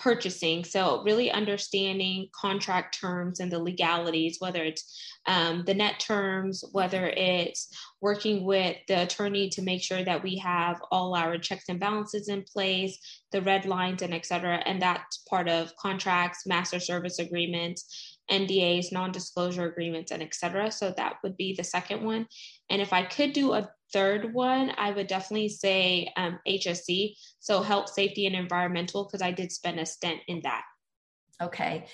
purchasing. 0.02 0.64
So, 0.64 1.02
really 1.04 1.30
understanding 1.30 2.28
contract 2.32 2.98
terms 2.98 3.38
and 3.40 3.52
the 3.52 3.58
legalities, 3.58 4.36
whether 4.40 4.62
it's 4.64 5.00
um, 5.26 5.62
the 5.64 5.74
net 5.74 6.00
terms, 6.00 6.64
whether 6.72 7.06
it's 7.08 7.68
working 8.00 8.44
with 8.44 8.76
the 8.88 9.02
attorney 9.02 9.48
to 9.50 9.62
make 9.62 9.82
sure 9.82 10.02
that 10.02 10.22
we 10.22 10.36
have 10.38 10.82
all 10.90 11.14
our 11.14 11.38
checks 11.38 11.64
and 11.68 11.78
balances 11.78 12.28
in 12.28 12.42
place, 12.42 12.98
the 13.30 13.42
red 13.42 13.64
lines, 13.64 14.02
and 14.02 14.12
et 14.12 14.26
cetera. 14.26 14.56
And 14.66 14.82
that's 14.82 15.18
part 15.18 15.48
of 15.48 15.74
contracts, 15.76 16.46
master 16.46 16.80
service 16.80 17.20
agreements, 17.20 18.11
NDAs, 18.32 18.92
non 18.92 19.12
disclosure 19.12 19.66
agreements, 19.66 20.10
and 20.10 20.22
et 20.22 20.34
cetera. 20.34 20.72
So, 20.72 20.92
that 20.96 21.16
would 21.22 21.36
be 21.36 21.54
the 21.54 21.64
second 21.64 22.02
one. 22.02 22.26
And 22.70 22.80
if 22.82 22.92
I 22.92 23.02
could 23.04 23.32
do 23.32 23.52
a 23.52 23.68
third 23.92 24.32
one, 24.32 24.72
I 24.76 24.90
would 24.92 25.06
definitely 25.06 25.50
say 25.50 26.12
um, 26.16 26.38
HSE, 26.48 27.14
so 27.38 27.62
health, 27.62 27.90
safety, 27.90 28.26
and 28.26 28.34
environmental, 28.34 29.04
because 29.04 29.22
I 29.22 29.30
did 29.30 29.52
spend 29.52 29.78
a 29.78 29.86
stint 29.86 30.20
in 30.26 30.40
that. 30.44 30.62
Okay. 31.42 31.86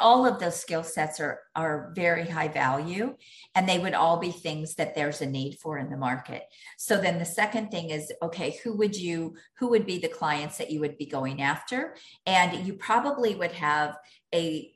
All 0.00 0.26
of 0.26 0.40
those 0.40 0.58
skill 0.58 0.82
sets 0.82 1.20
are, 1.20 1.40
are 1.54 1.92
very 1.94 2.26
high 2.26 2.48
value, 2.48 3.16
and 3.54 3.68
they 3.68 3.78
would 3.78 3.94
all 3.94 4.18
be 4.18 4.32
things 4.32 4.74
that 4.74 4.96
there's 4.96 5.20
a 5.20 5.26
need 5.26 5.58
for 5.60 5.78
in 5.78 5.90
the 5.90 5.96
market. 5.96 6.42
So 6.76 7.00
then 7.00 7.18
the 7.18 7.24
second 7.24 7.70
thing 7.70 7.90
is 7.90 8.12
okay, 8.20 8.58
who 8.64 8.76
would 8.76 8.96
you, 8.96 9.36
who 9.58 9.68
would 9.68 9.86
be 9.86 9.98
the 9.98 10.08
clients 10.08 10.58
that 10.58 10.72
you 10.72 10.80
would 10.80 10.98
be 10.98 11.06
going 11.06 11.40
after? 11.40 11.94
And 12.26 12.66
you 12.66 12.74
probably 12.74 13.36
would 13.36 13.52
have 13.52 13.96
a 14.34 14.72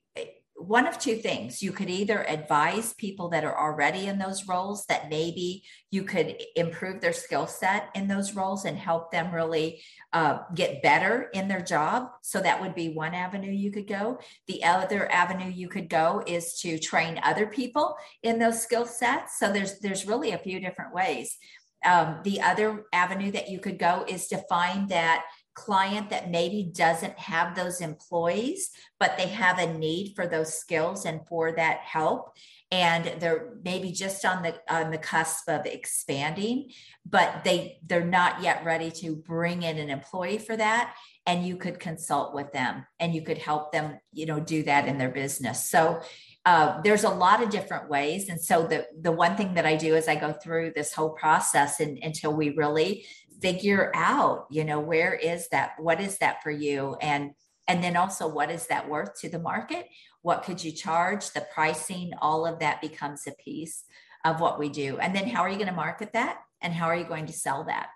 one 0.60 0.86
of 0.86 0.98
two 0.98 1.16
things. 1.16 1.62
You 1.62 1.72
could 1.72 1.88
either 1.88 2.22
advise 2.28 2.92
people 2.94 3.30
that 3.30 3.44
are 3.44 3.58
already 3.58 4.06
in 4.06 4.18
those 4.18 4.46
roles 4.46 4.84
that 4.86 5.08
maybe 5.08 5.64
you 5.90 6.04
could 6.04 6.36
improve 6.54 7.00
their 7.00 7.14
skill 7.14 7.46
set 7.46 7.88
in 7.94 8.06
those 8.08 8.34
roles 8.34 8.66
and 8.66 8.76
help 8.76 9.10
them 9.10 9.34
really 9.34 9.80
uh, 10.12 10.40
get 10.54 10.82
better 10.82 11.30
in 11.32 11.48
their 11.48 11.62
job. 11.62 12.10
So 12.22 12.40
that 12.40 12.60
would 12.60 12.74
be 12.74 12.90
one 12.90 13.14
avenue 13.14 13.50
you 13.50 13.72
could 13.72 13.88
go. 13.88 14.18
The 14.48 14.62
other 14.64 15.10
avenue 15.10 15.50
you 15.50 15.68
could 15.68 15.88
go 15.88 16.22
is 16.26 16.58
to 16.60 16.78
train 16.78 17.18
other 17.22 17.46
people 17.46 17.96
in 18.22 18.38
those 18.38 18.62
skill 18.62 18.84
sets. 18.84 19.38
So 19.38 19.50
there's 19.50 19.78
there's 19.80 20.06
really 20.06 20.32
a 20.32 20.38
few 20.38 20.60
different 20.60 20.94
ways. 20.94 21.38
Um, 21.84 22.20
the 22.24 22.42
other 22.42 22.84
avenue 22.92 23.32
that 23.32 23.48
you 23.48 23.58
could 23.58 23.78
go 23.78 24.04
is 24.06 24.26
to 24.28 24.44
find 24.48 24.90
that 24.90 25.24
client 25.64 26.10
that 26.10 26.30
maybe 26.30 26.70
doesn't 26.74 27.18
have 27.18 27.54
those 27.54 27.80
employees, 27.80 28.70
but 28.98 29.16
they 29.16 29.28
have 29.28 29.58
a 29.58 29.72
need 29.78 30.14
for 30.14 30.26
those 30.26 30.54
skills 30.54 31.04
and 31.04 31.26
for 31.28 31.52
that 31.52 31.78
help. 31.78 32.36
And 32.72 33.20
they're 33.20 33.54
maybe 33.64 33.90
just 33.90 34.24
on 34.24 34.42
the 34.44 34.54
on 34.68 34.90
the 34.90 34.98
cusp 34.98 35.48
of 35.48 35.66
expanding, 35.66 36.70
but 37.04 37.42
they 37.44 37.80
they're 37.88 38.04
not 38.20 38.42
yet 38.42 38.64
ready 38.64 38.90
to 39.02 39.16
bring 39.16 39.62
in 39.62 39.76
an 39.78 39.90
employee 39.90 40.38
for 40.38 40.56
that. 40.56 40.94
And 41.26 41.44
you 41.44 41.56
could 41.56 41.78
consult 41.80 42.34
with 42.34 42.52
them 42.52 42.86
and 43.00 43.14
you 43.14 43.22
could 43.22 43.38
help 43.38 43.72
them, 43.72 43.98
you 44.12 44.26
know, 44.26 44.40
do 44.40 44.62
that 44.64 44.86
in 44.86 44.98
their 44.98 45.10
business. 45.10 45.68
So 45.68 46.00
uh, 46.46 46.80
there's 46.82 47.04
a 47.04 47.10
lot 47.10 47.42
of 47.42 47.50
different 47.50 47.90
ways. 47.90 48.28
And 48.28 48.40
so 48.40 48.66
the 48.66 48.86
the 48.98 49.12
one 49.12 49.36
thing 49.36 49.54
that 49.54 49.66
I 49.66 49.76
do 49.76 49.94
is 49.96 50.08
I 50.08 50.14
go 50.14 50.32
through 50.32 50.72
this 50.74 50.94
whole 50.94 51.10
process 51.10 51.80
and, 51.80 51.98
until 52.02 52.32
we 52.32 52.50
really 52.50 53.04
figure 53.40 53.90
out 53.94 54.46
you 54.50 54.64
know 54.64 54.80
where 54.80 55.14
is 55.14 55.48
that 55.48 55.72
what 55.78 56.00
is 56.00 56.18
that 56.18 56.42
for 56.42 56.50
you? 56.50 56.96
And 57.00 57.32
and 57.68 57.84
then 57.84 57.96
also 57.96 58.26
what 58.26 58.50
is 58.50 58.66
that 58.66 58.88
worth 58.88 59.20
to 59.20 59.28
the 59.28 59.38
market? 59.38 59.88
What 60.22 60.42
could 60.42 60.62
you 60.62 60.72
charge? 60.72 61.30
The 61.30 61.46
pricing 61.52 62.12
all 62.20 62.46
of 62.46 62.58
that 62.58 62.80
becomes 62.80 63.26
a 63.26 63.32
piece 63.32 63.84
of 64.24 64.40
what 64.40 64.58
we 64.58 64.68
do. 64.68 64.98
And 64.98 65.14
then 65.14 65.28
how 65.28 65.42
are 65.42 65.48
you 65.48 65.56
going 65.56 65.68
to 65.68 65.72
market 65.72 66.12
that? 66.12 66.38
And 66.60 66.74
how 66.74 66.86
are 66.86 66.96
you 66.96 67.04
going 67.04 67.26
to 67.26 67.32
sell 67.32 67.64
that? 67.64 67.88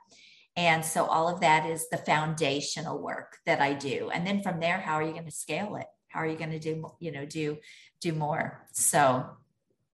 And 0.56 0.84
so 0.84 1.04
all 1.04 1.28
of 1.28 1.40
that 1.40 1.68
is 1.68 1.88
the 1.88 1.98
foundational 1.98 3.02
work 3.02 3.38
that 3.44 3.60
i 3.60 3.72
do. 3.72 4.10
And 4.10 4.26
then 4.26 4.42
from 4.42 4.60
there 4.60 4.78
how 4.78 4.94
are 4.94 5.02
you 5.02 5.12
going 5.12 5.24
to 5.24 5.30
scale 5.30 5.76
it? 5.76 5.86
How 6.08 6.20
are 6.20 6.26
you 6.26 6.36
going 6.36 6.52
to 6.52 6.60
do 6.60 6.92
you 7.00 7.10
know 7.10 7.26
do 7.26 7.58
do 8.00 8.12
more? 8.12 8.64
So 8.72 9.26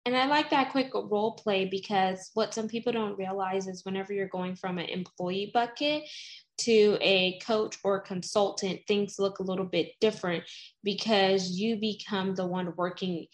and 0.07 0.15
I 0.15 0.25
like 0.25 0.49
that 0.51 0.71
quick 0.71 0.91
role 0.93 1.33
play 1.33 1.65
because 1.65 2.31
what 2.33 2.53
some 2.53 2.69
people 2.69 2.93
don't 2.93 3.17
realize 3.17 3.67
is 3.67 3.83
whenever 3.83 4.13
you're 4.13 4.29
going 4.29 4.55
from 4.55 4.77
an 4.77 4.85
employee 4.85 5.51
bucket 5.53 6.03
to 6.59 6.97
a 7.01 7.37
coach 7.39 7.77
or 7.83 7.99
consultant, 7.99 8.79
things 8.87 9.19
look 9.19 9.39
a 9.39 9.43
little 9.43 9.65
bit 9.65 9.91
different 9.99 10.45
because 10.81 11.59
you 11.59 11.75
become 11.75 12.35
the 12.35 12.47
one 12.47 12.73
working 12.77 13.25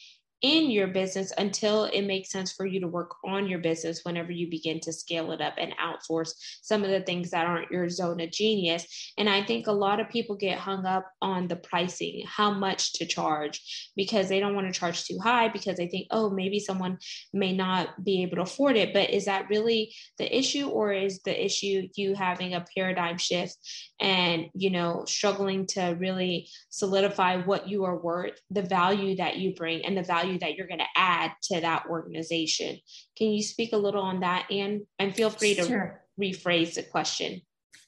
in 0.44 0.70
your 0.70 0.88
business 0.88 1.32
until 1.38 1.86
it 1.86 2.02
makes 2.02 2.30
sense 2.30 2.52
for 2.52 2.66
you 2.66 2.82
to 2.82 2.88
work 2.88 3.16
on 3.24 3.48
your 3.48 3.60
business 3.60 4.02
whenever 4.04 4.34
you 4.34 4.50
begin 4.50 4.78
to 4.82 4.92
scale 4.92 5.32
it 5.32 5.40
up 5.40 5.54
and 5.58 5.74
outsource 5.78 6.34
some 6.62 6.84
of 6.84 6.90
the 6.90 7.00
things 7.00 7.32
that 7.32 7.48
aren't 7.48 7.72
your 7.72 7.90
zone 7.90 8.20
of 8.20 8.30
genius. 8.30 9.14
And 9.18 9.30
I 9.30 9.46
think 9.46 9.68
a 9.68 9.72
lot 9.72 10.02
of 10.02 10.10
people 10.10 10.36
get 10.36 10.60
hung 10.60 10.86
up 10.86 11.10
on 11.22 11.48
the 11.48 11.56
pricing, 11.56 12.26
how 12.28 12.52
much 12.52 12.92
to 12.94 13.06
charge, 13.06 13.92
because 13.96 14.28
they 14.28 14.42
don't 14.42 14.54
want 14.54 14.68
to 14.68 14.78
charge 14.78 15.06
too 15.06 15.18
high 15.18 15.48
because 15.48 15.78
they 15.78 15.88
think, 15.88 16.08
oh, 16.12 16.30
maybe 16.30 16.60
someone 16.60 16.98
may 17.32 17.54
not 17.54 18.04
be 18.04 18.22
able 18.24 18.36
to 18.36 18.42
afford 18.42 18.76
it. 18.76 18.94
But 18.94 19.12
is 19.12 19.26
that 19.26 19.48
really 19.50 19.96
the 20.18 20.38
issue, 20.38 20.68
or 20.68 20.92
is 20.92 21.22
the 21.22 21.46
issue 21.46 21.88
you 21.96 22.16
having 22.16 22.54
a 22.54 22.66
paradigm 22.76 23.18
shift 23.18 23.58
and, 24.02 24.48
you 24.54 24.72
know, 24.72 25.06
struggling 25.08 25.68
to 25.68 25.96
really 25.98 26.50
solidify 26.70 27.38
what 27.38 27.70
you 27.70 27.86
are 27.86 27.98
worth, 27.98 28.38
the 28.52 28.62
value 28.62 29.16
that 29.16 29.38
you 29.38 29.56
bring, 29.56 29.86
and 29.86 29.98
the 29.98 30.04
value 30.04 30.33
that 30.40 30.56
you're 30.56 30.68
going 30.68 30.80
to 30.80 30.86
add 30.96 31.32
to 31.44 31.62
that 31.62 31.86
organization? 31.90 32.80
Can 33.18 33.30
you 33.30 33.44
speak 33.44 33.74
a 33.74 33.78
little 33.78 34.04
on 34.04 34.22
that, 34.22 34.48
and 34.52 34.82
and 35.00 35.16
feel 35.16 35.30
free 35.30 35.56
to 35.56 35.66
sure. 35.66 36.04
rephrase 36.20 36.76
the 36.76 36.84
question? 36.84 37.42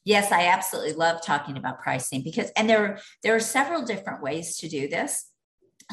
Yes, 0.06 0.32
I 0.32 0.46
absolutely 0.46 0.94
love 0.94 1.24
talking 1.24 1.58
about 1.58 1.82
pricing 1.82 2.22
because, 2.24 2.52
and 2.56 2.70
there, 2.70 3.00
there 3.24 3.36
are 3.36 3.40
several 3.40 3.84
different 3.84 4.22
ways 4.22 4.58
to 4.58 4.70
do 4.70 4.88
this. 4.88 5.26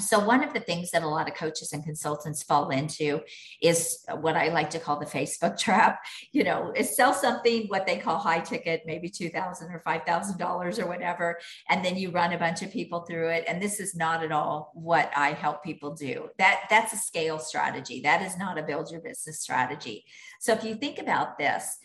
So, 0.00 0.24
one 0.24 0.42
of 0.42 0.54
the 0.54 0.60
things 0.60 0.90
that 0.92 1.02
a 1.02 1.08
lot 1.08 1.28
of 1.28 1.34
coaches 1.34 1.74
and 1.74 1.84
consultants 1.84 2.42
fall 2.42 2.70
into 2.70 3.20
is 3.60 3.98
what 4.20 4.36
I 4.36 4.48
like 4.48 4.70
to 4.70 4.78
call 4.78 4.98
the 4.98 5.04
Facebook 5.04 5.58
trap. 5.58 6.00
You 6.32 6.44
know, 6.44 6.72
sell 6.82 7.12
something 7.12 7.66
what 7.66 7.86
they 7.86 7.98
call 7.98 8.16
high 8.16 8.40
ticket, 8.40 8.84
maybe 8.86 9.10
two 9.10 9.28
thousand 9.28 9.70
or 9.70 9.80
five 9.80 10.04
thousand 10.06 10.38
dollars 10.38 10.78
or 10.78 10.86
whatever, 10.86 11.38
and 11.68 11.84
then 11.84 11.96
you 11.96 12.10
run 12.10 12.32
a 12.32 12.38
bunch 12.38 12.62
of 12.62 12.72
people 12.72 13.00
through 13.00 13.28
it. 13.28 13.44
And 13.46 13.60
this 13.60 13.80
is 13.80 13.94
not 13.94 14.24
at 14.24 14.32
all 14.32 14.72
what 14.74 15.12
I 15.14 15.32
help 15.32 15.62
people 15.62 15.94
do. 15.94 16.30
That 16.38 16.62
that's 16.70 16.94
a 16.94 16.98
scale 16.98 17.38
strategy. 17.38 18.00
That 18.00 18.22
is 18.22 18.38
not 18.38 18.58
a 18.58 18.62
build 18.62 18.90
your 18.90 19.02
business 19.02 19.40
strategy. 19.40 20.06
So, 20.40 20.54
if 20.54 20.64
you 20.64 20.74
think 20.74 20.98
about 20.98 21.36
this, 21.36 21.76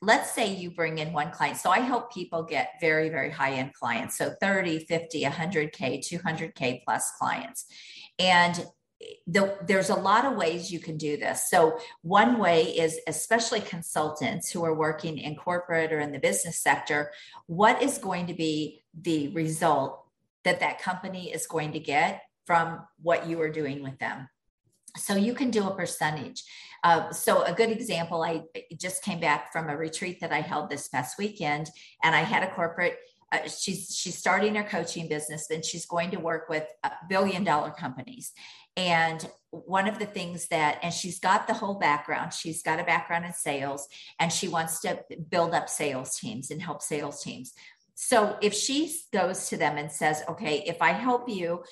let's 0.00 0.32
say 0.32 0.54
you 0.54 0.70
bring 0.70 0.98
in 0.98 1.12
one 1.12 1.30
client. 1.30 1.56
So 1.58 1.70
I 1.70 1.80
help 1.80 2.12
people 2.12 2.42
get 2.42 2.72
very, 2.80 3.08
very 3.08 3.30
high 3.30 3.52
end 3.52 3.74
clients. 3.74 4.16
So 4.16 4.34
30, 4.40 4.86
50, 4.86 5.24
100K, 5.24 6.00
200K 6.00 6.82
plus 6.84 7.10
clients. 7.18 7.66
And 8.18 8.64
the, 9.26 9.58
there's 9.66 9.90
a 9.90 9.94
lot 9.94 10.24
of 10.24 10.36
ways 10.36 10.72
you 10.72 10.78
can 10.78 10.96
do 10.96 11.16
this. 11.16 11.48
So, 11.50 11.78
one 12.02 12.38
way 12.38 12.64
is 12.64 13.00
especially 13.06 13.60
consultants 13.60 14.50
who 14.50 14.64
are 14.64 14.74
working 14.74 15.18
in 15.18 15.36
corporate 15.36 15.92
or 15.92 16.00
in 16.00 16.12
the 16.12 16.18
business 16.18 16.60
sector, 16.60 17.10
what 17.46 17.82
is 17.82 17.98
going 17.98 18.26
to 18.28 18.34
be 18.34 18.84
the 19.00 19.28
result 19.28 20.04
that 20.44 20.60
that 20.60 20.80
company 20.80 21.32
is 21.32 21.46
going 21.46 21.72
to 21.72 21.80
get 21.80 22.22
from 22.46 22.80
what 23.00 23.26
you 23.26 23.40
are 23.40 23.50
doing 23.50 23.82
with 23.82 23.98
them? 23.98 24.28
So, 24.96 25.14
you 25.14 25.34
can 25.34 25.50
do 25.50 25.66
a 25.66 25.74
percentage. 25.74 26.44
Uh, 26.84 27.12
so 27.12 27.42
a 27.44 27.52
good 27.52 27.70
example, 27.70 28.22
I 28.22 28.42
just 28.76 29.04
came 29.04 29.20
back 29.20 29.52
from 29.52 29.68
a 29.68 29.76
retreat 29.76 30.20
that 30.20 30.32
I 30.32 30.40
held 30.40 30.68
this 30.68 30.88
past 30.88 31.16
weekend, 31.16 31.70
and 32.02 32.14
I 32.14 32.22
had 32.22 32.42
a 32.42 32.52
corporate. 32.52 32.98
Uh, 33.30 33.48
she's 33.48 33.96
she's 33.96 34.18
starting 34.18 34.56
her 34.56 34.64
coaching 34.64 35.08
business, 35.08 35.48
and 35.50 35.64
she's 35.64 35.86
going 35.86 36.10
to 36.10 36.18
work 36.18 36.48
with 36.48 36.66
uh, 36.82 36.90
billion 37.08 37.44
dollar 37.44 37.70
companies. 37.70 38.32
And 38.76 39.24
one 39.50 39.86
of 39.86 39.98
the 39.98 40.06
things 40.06 40.48
that, 40.48 40.78
and 40.82 40.92
she's 40.92 41.20
got 41.20 41.46
the 41.46 41.54
whole 41.54 41.74
background. 41.74 42.32
She's 42.32 42.62
got 42.62 42.80
a 42.80 42.84
background 42.84 43.26
in 43.26 43.32
sales, 43.32 43.86
and 44.18 44.32
she 44.32 44.48
wants 44.48 44.80
to 44.80 45.04
build 45.30 45.54
up 45.54 45.68
sales 45.68 46.18
teams 46.18 46.50
and 46.50 46.60
help 46.60 46.82
sales 46.82 47.22
teams. 47.22 47.52
So 47.94 48.36
if 48.40 48.54
she 48.54 48.92
goes 49.12 49.48
to 49.50 49.56
them 49.56 49.76
and 49.76 49.92
says, 49.92 50.22
okay, 50.28 50.64
if 50.66 50.82
I 50.82 50.92
help 50.92 51.28
you 51.28 51.62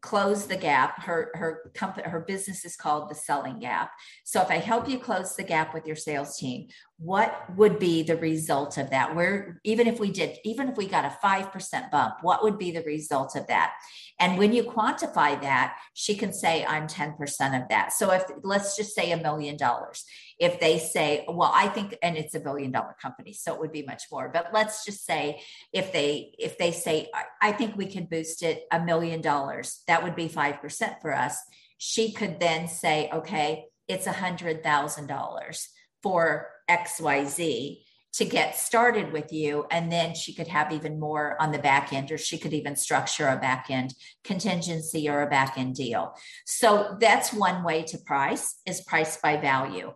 close 0.00 0.46
the 0.46 0.56
gap. 0.56 1.02
Her 1.02 1.30
her 1.34 1.70
company 1.74 2.08
her 2.08 2.20
business 2.20 2.64
is 2.64 2.76
called 2.76 3.08
the 3.08 3.14
selling 3.14 3.58
gap. 3.58 3.92
So 4.24 4.42
if 4.42 4.50
i 4.50 4.58
help 4.58 4.88
you 4.88 4.98
close 4.98 5.36
the 5.36 5.44
gap 5.44 5.74
with 5.74 5.86
your 5.86 5.96
sales 5.96 6.36
team 6.36 6.68
what 6.98 7.54
would 7.56 7.78
be 7.78 8.02
the 8.02 8.16
result 8.16 8.78
of 8.78 8.88
that? 8.90 9.14
Where 9.14 9.60
even 9.64 9.86
if 9.86 10.00
we 10.00 10.10
did 10.10 10.38
even 10.44 10.70
if 10.70 10.76
we 10.76 10.86
got 10.86 11.04
a 11.04 11.18
5% 11.22 11.90
bump 11.90 12.14
what 12.22 12.42
would 12.42 12.58
be 12.58 12.70
the 12.70 12.82
result 12.82 13.36
of 13.36 13.46
that? 13.48 13.74
And 14.18 14.38
when 14.38 14.54
you 14.54 14.64
quantify 14.64 15.40
that 15.42 15.76
she 15.92 16.14
can 16.14 16.32
say 16.32 16.64
i'm 16.64 16.88
10% 16.88 17.62
of 17.62 17.68
that. 17.68 17.92
So 17.92 18.12
if 18.12 18.24
let's 18.42 18.76
just 18.76 18.94
say 18.94 19.12
a 19.12 19.16
million 19.18 19.56
dollars. 19.56 20.04
If 20.38 20.58
they 20.58 20.78
say 20.78 21.24
well 21.28 21.50
i 21.54 21.68
think 21.68 21.96
and 22.02 22.16
it's 22.16 22.34
a 22.34 22.40
billion 22.40 22.72
dollar 22.72 22.96
company 23.00 23.34
so 23.34 23.54
it 23.54 23.60
would 23.60 23.72
be 23.72 23.82
much 23.82 24.04
more. 24.10 24.30
But 24.32 24.48
let's 24.54 24.84
just 24.84 25.04
say 25.04 25.42
if 25.74 25.92
they 25.92 26.34
if 26.38 26.56
they 26.56 26.72
say 26.72 27.10
i 27.42 27.52
think 27.52 27.76
we 27.76 27.86
can 27.86 28.06
boost 28.06 28.42
it 28.42 28.64
a 28.72 28.80
million 28.80 29.20
dollars 29.20 29.82
that 29.86 30.02
would 30.02 30.16
be 30.16 30.28
5% 30.28 31.00
for 31.02 31.14
us. 31.14 31.36
She 31.76 32.12
could 32.12 32.40
then 32.40 32.68
say 32.68 33.10
okay 33.12 33.66
it's 33.86 34.06
a 34.06 34.12
hundred 34.12 34.62
thousand 34.62 35.08
dollars 35.08 35.68
for 36.06 36.48
XYZ 36.70 37.80
to 38.12 38.24
get 38.24 38.56
started 38.56 39.12
with 39.12 39.32
you. 39.32 39.66
And 39.72 39.90
then 39.90 40.14
she 40.14 40.32
could 40.32 40.46
have 40.46 40.70
even 40.70 41.00
more 41.00 41.36
on 41.42 41.50
the 41.50 41.58
back 41.58 41.92
end, 41.92 42.12
or 42.12 42.16
she 42.16 42.38
could 42.38 42.52
even 42.52 42.76
structure 42.76 43.26
a 43.26 43.36
back 43.36 43.66
end 43.70 43.92
contingency 44.22 45.08
or 45.08 45.22
a 45.22 45.28
back 45.28 45.58
end 45.58 45.74
deal. 45.74 46.14
So 46.44 46.96
that's 47.00 47.32
one 47.32 47.64
way 47.64 47.82
to 47.82 47.98
price 47.98 48.60
is 48.64 48.82
price 48.82 49.16
by 49.16 49.36
value, 49.36 49.94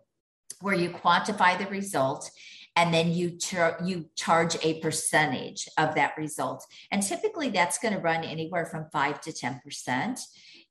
where 0.61 0.75
you 0.75 0.90
quantify 0.90 1.57
the 1.57 1.70
result 1.70 2.29
and 2.75 2.92
then 2.92 3.12
you 3.12 3.38
char- 3.38 3.79
you 3.85 4.07
charge 4.16 4.57
a 4.64 4.81
percentage 4.81 5.68
of 5.79 5.94
that 5.94 6.14
result. 6.18 6.66
And 6.90 7.05
typically 7.05 7.51
that's 7.51 7.79
going 7.79 7.94
to 7.94 8.01
run 8.01 8.25
anywhere 8.25 8.66
from 8.66 8.87
5 8.92 9.20
to 9.20 9.31
10% 9.31 10.20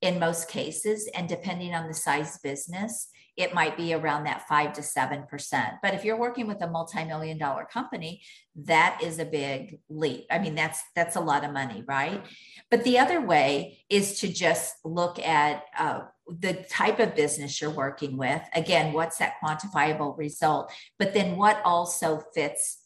in 0.02 0.18
most 0.18 0.50
cases 0.50 1.08
and 1.14 1.26
depending 1.26 1.74
on 1.74 1.88
the 1.88 1.94
size 1.94 2.38
business 2.42 3.08
it 3.40 3.54
might 3.54 3.76
be 3.76 3.94
around 3.94 4.24
that 4.24 4.46
five 4.48 4.72
to 4.74 4.82
seven 4.82 5.24
percent. 5.28 5.74
But 5.82 5.94
if 5.94 6.04
you're 6.04 6.18
working 6.18 6.46
with 6.46 6.60
a 6.62 6.70
multi-million 6.70 7.38
dollar 7.38 7.64
company, 7.64 8.22
that 8.56 9.00
is 9.02 9.18
a 9.18 9.24
big 9.24 9.80
leap. 9.88 10.26
I 10.30 10.38
mean, 10.38 10.54
that's 10.54 10.82
that's 10.94 11.16
a 11.16 11.20
lot 11.20 11.44
of 11.44 11.52
money, 11.52 11.82
right? 11.86 12.24
But 12.70 12.84
the 12.84 12.98
other 12.98 13.20
way 13.20 13.78
is 13.88 14.20
to 14.20 14.28
just 14.32 14.74
look 14.84 15.18
at 15.18 15.64
uh, 15.78 16.00
the 16.28 16.54
type 16.70 17.00
of 17.00 17.16
business 17.16 17.60
you're 17.60 17.70
working 17.70 18.16
with. 18.16 18.42
Again, 18.54 18.92
what's 18.92 19.18
that 19.18 19.34
quantifiable 19.42 20.16
result? 20.16 20.72
But 20.98 21.14
then 21.14 21.36
what 21.36 21.60
also 21.64 22.22
fits 22.34 22.78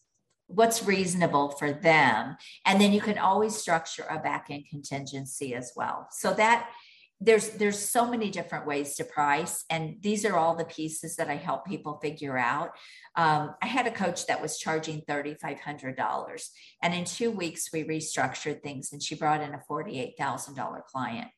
what's 0.47 0.85
reasonable 0.85 1.51
for 1.51 1.73
them 1.73 2.37
and 2.67 2.79
then 2.79 2.93
you 2.93 3.01
can 3.01 3.17
always 3.17 3.57
structure 3.57 4.05
a 4.11 4.19
back 4.19 4.49
end 4.51 4.65
contingency 4.69 5.55
as 5.55 5.73
well 5.75 6.07
so 6.11 6.35
that 6.35 6.69
there's 7.21 7.51
there's 7.51 7.79
so 7.79 8.11
many 8.11 8.31
different 8.31 8.67
ways 8.67 8.97
to 8.97 9.05
price 9.05 9.65
and 9.71 9.97
these 10.01 10.25
are 10.25 10.37
all 10.37 10.57
the 10.57 10.65
pieces 10.65 11.17
that 11.17 11.29
i 11.29 11.37
help 11.37 11.65
people 11.65 11.99
figure 12.03 12.37
out. 12.37 12.71
Um, 13.17 13.55
i 13.63 13.67
had 13.67 13.87
a 13.87 13.91
coach 13.91 14.27
that 14.27 14.43
was 14.43 14.59
charging 14.59 15.03
$3500 15.03 16.49
and 16.83 16.95
in 16.95 17.05
two 17.05 17.31
weeks 17.31 17.73
we 17.73 17.85
restructured 17.85 18.63
things 18.63 18.93
and 18.93 19.03
she 19.03 19.15
brought 19.15 19.43
in 19.43 19.55
a 19.55 19.63
$48000 19.71 20.85
client. 20.85 21.29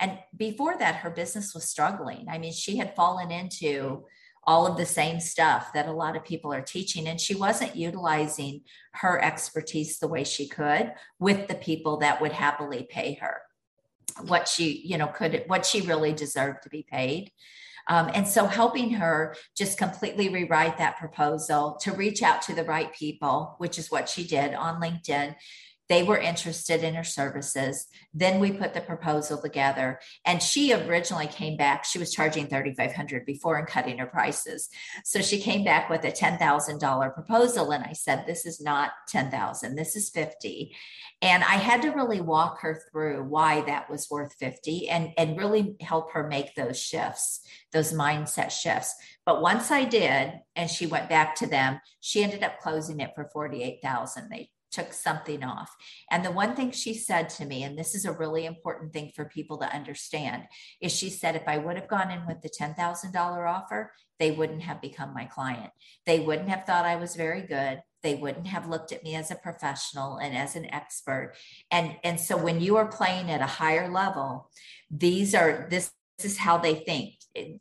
And 0.00 0.18
before 0.36 0.78
that 0.78 0.96
her 0.96 1.10
business 1.10 1.54
was 1.54 1.68
struggling. 1.68 2.26
I 2.30 2.38
mean 2.38 2.52
she 2.52 2.78
had 2.78 2.96
fallen 2.96 3.30
into 3.30 4.04
all 4.46 4.66
of 4.66 4.76
the 4.76 4.86
same 4.86 5.18
stuff 5.18 5.72
that 5.74 5.88
a 5.88 5.92
lot 5.92 6.16
of 6.16 6.24
people 6.24 6.52
are 6.52 6.62
teaching 6.62 7.08
and 7.08 7.20
she 7.20 7.34
wasn't 7.34 7.74
utilizing 7.76 8.62
her 8.92 9.22
expertise 9.22 9.98
the 9.98 10.08
way 10.08 10.22
she 10.22 10.48
could 10.48 10.92
with 11.18 11.48
the 11.48 11.54
people 11.56 11.98
that 11.98 12.20
would 12.20 12.32
happily 12.32 12.86
pay 12.88 13.14
her 13.14 13.42
what 14.22 14.48
she 14.48 14.82
you 14.84 14.98
know 14.98 15.06
could 15.06 15.44
what 15.46 15.66
she 15.66 15.80
really 15.82 16.12
deserved 16.12 16.62
to 16.62 16.68
be 16.68 16.86
paid. 16.90 17.30
Um, 17.88 18.10
and 18.14 18.26
so 18.26 18.46
helping 18.46 18.90
her 18.94 19.36
just 19.56 19.78
completely 19.78 20.28
rewrite 20.28 20.78
that 20.78 20.96
proposal 20.96 21.78
to 21.82 21.92
reach 21.92 22.20
out 22.20 22.42
to 22.42 22.54
the 22.54 22.64
right 22.64 22.92
people 22.92 23.54
which 23.58 23.78
is 23.78 23.92
what 23.92 24.08
she 24.08 24.24
did 24.26 24.54
on 24.54 24.82
linkedin 24.82 25.36
they 25.88 26.02
were 26.02 26.18
interested 26.18 26.82
in 26.82 26.94
her 26.94 27.04
services. 27.04 27.86
Then 28.12 28.40
we 28.40 28.52
put 28.52 28.74
the 28.74 28.80
proposal 28.80 29.40
together 29.40 30.00
and 30.24 30.42
she 30.42 30.72
originally 30.72 31.26
came 31.26 31.56
back 31.56 31.84
she 31.84 31.98
was 31.98 32.12
charging 32.12 32.48
3500 32.48 33.24
before 33.24 33.56
and 33.56 33.68
cutting 33.68 33.98
her 33.98 34.06
prices. 34.06 34.68
So 35.04 35.20
she 35.20 35.40
came 35.40 35.64
back 35.64 35.88
with 35.88 36.04
a 36.04 36.10
$10000 36.10 37.14
proposal 37.14 37.70
and 37.72 37.84
i 37.84 37.92
said 37.92 38.24
this 38.26 38.46
is 38.46 38.60
not 38.60 38.90
10000 39.08 39.76
this 39.76 39.96
is 39.96 40.10
50 40.10 40.74
and 41.22 41.42
i 41.44 41.56
had 41.56 41.82
to 41.82 41.90
really 41.90 42.20
walk 42.20 42.60
her 42.60 42.80
through 42.90 43.24
why 43.24 43.62
that 43.62 43.88
was 43.90 44.08
worth 44.10 44.34
50 44.38 44.88
and 44.88 45.12
and 45.16 45.38
really 45.38 45.76
help 45.80 46.12
her 46.12 46.26
make 46.26 46.54
those 46.54 46.78
shifts 46.78 47.40
those 47.72 47.92
mindset 47.92 48.50
shifts. 48.50 48.94
But 49.24 49.42
once 49.42 49.70
i 49.70 49.84
did 49.84 50.32
and 50.54 50.70
she 50.70 50.86
went 50.86 51.08
back 51.08 51.34
to 51.36 51.46
them 51.46 51.80
she 52.00 52.22
ended 52.22 52.42
up 52.42 52.60
closing 52.60 53.00
it 53.00 53.12
for 53.14 53.28
48000 53.32 54.28
they 54.30 54.50
took 54.76 54.92
something 54.92 55.42
off. 55.42 55.74
And 56.10 56.22
the 56.24 56.30
one 56.30 56.54
thing 56.54 56.70
she 56.70 56.92
said 56.92 57.30
to 57.30 57.46
me, 57.46 57.62
and 57.62 57.78
this 57.78 57.94
is 57.94 58.04
a 58.04 58.12
really 58.12 58.44
important 58.44 58.92
thing 58.92 59.10
for 59.16 59.24
people 59.24 59.56
to 59.58 59.74
understand, 59.74 60.44
is 60.82 60.92
she 60.92 61.08
said, 61.08 61.34
if 61.34 61.48
I 61.48 61.56
would 61.56 61.76
have 61.76 61.88
gone 61.88 62.10
in 62.10 62.26
with 62.26 62.42
the 62.42 62.50
$10,000 62.50 62.76
offer, 63.48 63.92
they 64.18 64.30
wouldn't 64.30 64.62
have 64.62 64.82
become 64.82 65.14
my 65.14 65.24
client. 65.24 65.70
They 66.04 66.20
wouldn't 66.20 66.50
have 66.50 66.66
thought 66.66 66.84
I 66.84 66.96
was 66.96 67.16
very 67.16 67.40
good. 67.40 67.80
They 68.02 68.16
wouldn't 68.16 68.46
have 68.48 68.68
looked 68.68 68.92
at 68.92 69.02
me 69.02 69.14
as 69.14 69.30
a 69.30 69.36
professional 69.36 70.18
and 70.18 70.36
as 70.36 70.56
an 70.56 70.66
expert. 70.66 71.34
And, 71.70 71.96
and 72.04 72.20
so 72.20 72.36
when 72.36 72.60
you 72.60 72.76
are 72.76 72.86
playing 72.86 73.30
at 73.30 73.40
a 73.40 73.46
higher 73.46 73.90
level, 73.90 74.50
these 74.90 75.34
are 75.34 75.66
this 75.70 75.90
is 76.24 76.38
how 76.38 76.58
they 76.58 76.74
think. 76.74 77.14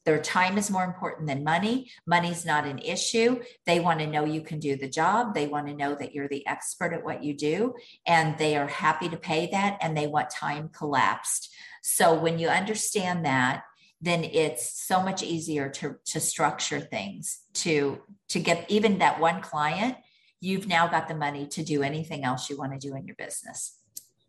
Their 0.06 0.22
time 0.22 0.58
is 0.58 0.72
more 0.72 0.86
important 0.86 1.28
than 1.28 1.44
money. 1.44 1.92
Money's 2.08 2.46
not 2.46 2.66
an 2.66 2.80
issue. 2.80 3.42
They 3.66 3.82
want 3.82 4.00
to 4.00 4.08
know 4.08 4.24
you 4.24 4.42
can 4.42 4.60
do 4.60 4.78
the 4.78 4.88
job. 4.88 5.34
They 5.34 5.48
want 5.48 5.68
to 5.68 5.74
know 5.74 5.96
that 5.96 6.14
you're 6.14 6.30
the 6.30 6.48
expert 6.48 6.94
at 6.94 7.04
what 7.04 7.24
you 7.24 7.36
do. 7.36 7.76
And 8.08 8.38
they 8.38 8.56
are 8.56 8.68
happy 8.68 9.10
to 9.10 9.18
pay 9.18 9.48
that 9.52 9.78
and 9.82 9.96
they 9.96 10.08
want 10.08 10.30
time 10.30 10.70
collapsed. 10.70 11.54
So 11.82 12.18
when 12.18 12.40
you 12.40 12.48
understand 12.48 13.26
that, 13.26 13.64
then 14.02 14.24
it's 14.24 14.82
so 14.82 15.02
much 15.02 15.24
easier 15.24 15.70
to, 15.70 15.96
to 16.06 16.20
structure 16.20 16.80
things 16.80 17.40
to 17.54 18.02
to 18.30 18.40
get 18.40 18.66
even 18.70 19.00
that 19.00 19.20
one 19.20 19.42
client 19.42 19.96
you've 20.42 20.68
now 20.68 20.88
got 20.88 21.08
the 21.08 21.16
money 21.16 21.48
to 21.48 21.64
do 21.64 21.82
anything 21.82 22.24
else 22.24 22.50
you 22.50 22.58
want 22.58 22.74
to 22.74 22.88
do 22.88 22.96
in 22.96 23.06
your 23.06 23.16
business 23.16 23.75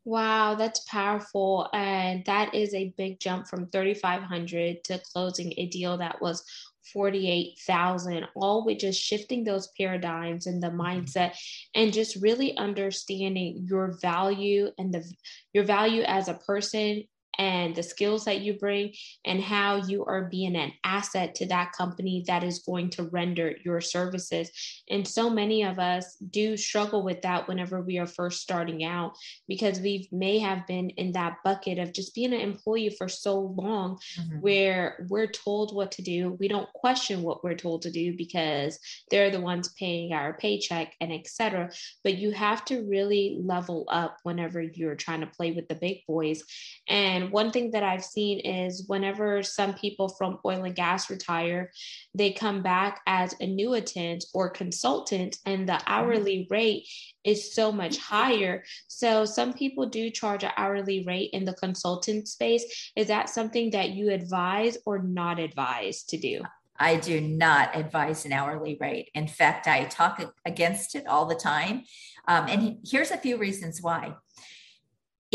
Wow, 0.07 0.55
that's 0.55 0.85
powerful. 0.85 1.69
And 1.75 2.25
that 2.27 2.55
is 2.55 2.73
a 2.73 2.95
big 2.97 3.19
jump 3.19 3.49
from 3.49 3.67
3,500 3.67 4.85
to 4.85 5.03
closing 5.13 5.53
a 5.57 5.67
deal 5.67 5.99
that 5.99 6.23
was 6.23 6.45
48,000, 6.93 8.25
all 8.37 8.65
with 8.65 8.79
just 8.79 9.03
shifting 9.03 9.43
those 9.43 9.69
paradigms 9.77 10.47
and 10.47 10.63
the 10.63 10.69
mm-hmm. 10.69 10.81
mindset 10.81 11.37
and 11.75 11.93
just 11.93 12.23
really 12.23 12.57
understanding 12.57 13.67
your 13.69 13.99
value 14.01 14.71
and 14.79 14.95
the 14.95 15.05
your 15.53 15.65
value 15.65 16.03
as 16.03 16.29
a 16.29 16.35
person 16.35 17.03
and 17.39 17.75
the 17.75 17.83
skills 17.83 18.25
that 18.25 18.41
you 18.41 18.55
bring 18.55 18.93
and 19.25 19.41
how 19.41 19.77
you 19.77 20.05
are 20.05 20.29
being 20.31 20.57
an 20.57 20.73
asset 20.85 21.35
to 21.37 21.47
that 21.47 21.73
company 21.73 22.25
that 22.27 22.43
is 22.43 22.61
going 22.61 22.91
to 22.91 23.05
render 23.05 23.55
your 23.65 23.81
services. 23.81 24.51
And 24.89 25.07
so 25.07 25.29
many 25.29 25.65
of 25.65 25.79
us 25.79 26.17
do 26.31 26.57
struggle 26.57 27.03
with 27.03 27.23
that 27.23 27.49
whenever 27.49 27.81
we 27.81 27.99
are 27.99 28.07
first 28.07 28.41
starting 28.41 28.85
out 28.85 29.13
because 29.49 29.81
we 29.81 30.09
may 30.13 30.39
have 30.39 30.67
been 30.67 30.91
in 30.91 31.13
that 31.13 31.39
bucket 31.45 31.79
of 31.79 31.93
just 31.93 32.15
being 32.15 32.33
an 32.33 32.41
employee 32.41 32.91
for 32.91 33.09
so 33.09 33.39
long 33.57 33.99
mm-hmm. 34.19 34.41
where 34.41 35.07
we're 35.09 35.27
told 35.27 35.75
what 35.75 35.93
to 35.93 36.03
do. 36.03 36.37
We 36.39 36.49
don't 36.49 36.73
question 36.73 37.23
what 37.23 37.45
we're 37.45 37.55
told 37.55 37.83
to 37.83 37.91
do 37.91 38.17
because 38.17 38.79
they're 39.11 39.31
the 39.31 39.41
ones 39.41 39.69
paying 39.79 40.13
our 40.13 40.35
paycheck 40.35 40.95
and 41.01 41.13
etc. 41.13 41.71
But 42.03 42.19
you 42.19 42.33
have 42.33 42.65
to 42.67 42.87
really 42.89 43.39
level 43.43 43.87
up 43.89 44.19
whenever 44.23 44.63
you're 44.63 44.95
trying 44.95 45.21
to 45.21 45.27
play 45.27 45.53
with 45.53 45.69
the 45.69 45.75
big 45.75 45.99
boys. 46.07 46.43
And 46.89 47.26
one 47.31 47.51
thing 47.51 47.71
that 47.73 47.83
I've 47.83 48.05
seen 48.05 48.41
is 48.41 48.85
whenever 48.87 49.43
some 49.43 49.75
people 49.75 50.09
from 50.09 50.39
oil 50.45 50.65
and 50.65 50.75
gas 50.75 51.11
retire, 51.11 51.71
they 52.15 52.33
come 52.33 52.63
back 52.63 53.01
as 53.07 53.35
annuitant 53.35 54.25
or 54.35 54.51
consultant, 54.51 55.39
and 55.47 55.69
the 55.69 55.75
mm-hmm. 55.75 55.93
hourly 55.93 56.47
rate 56.51 56.89
is 57.25 57.55
so 57.55 57.73
much 57.73 57.99
higher. 57.99 58.65
So 58.89 59.25
some 59.25 59.53
people 59.53 59.87
do 59.87 60.11
charge 60.11 60.45
an 60.45 60.53
hourly 60.57 61.05
rate 61.05 61.31
in 61.33 61.45
the 61.45 61.55
consultant 61.55 62.29
space. 62.29 62.93
Is 62.97 63.09
that 63.09 63.29
something 63.29 63.71
that 63.71 63.91
you 63.91 64.11
advise 64.11 64.79
or 64.87 64.99
not 64.99 65.39
advise 65.39 66.05
to 66.05 66.17
do? 66.17 66.43
I 66.79 66.97
do 66.97 67.21
not 67.21 67.75
advise 67.75 68.27
an 68.27 68.33
hourly 68.33 68.77
rate. 68.81 69.11
In 69.15 69.29
fact, 69.29 69.67
I 69.67 69.85
talk 69.85 70.21
against 70.45 70.95
it 70.95 71.07
all 71.07 71.27
the 71.27 71.35
time. 71.35 71.85
Um, 72.29 72.47
and 72.49 72.79
here's 72.85 73.11
a 73.11 73.17
few 73.17 73.39
reasons 73.39 73.81
why 73.81 74.15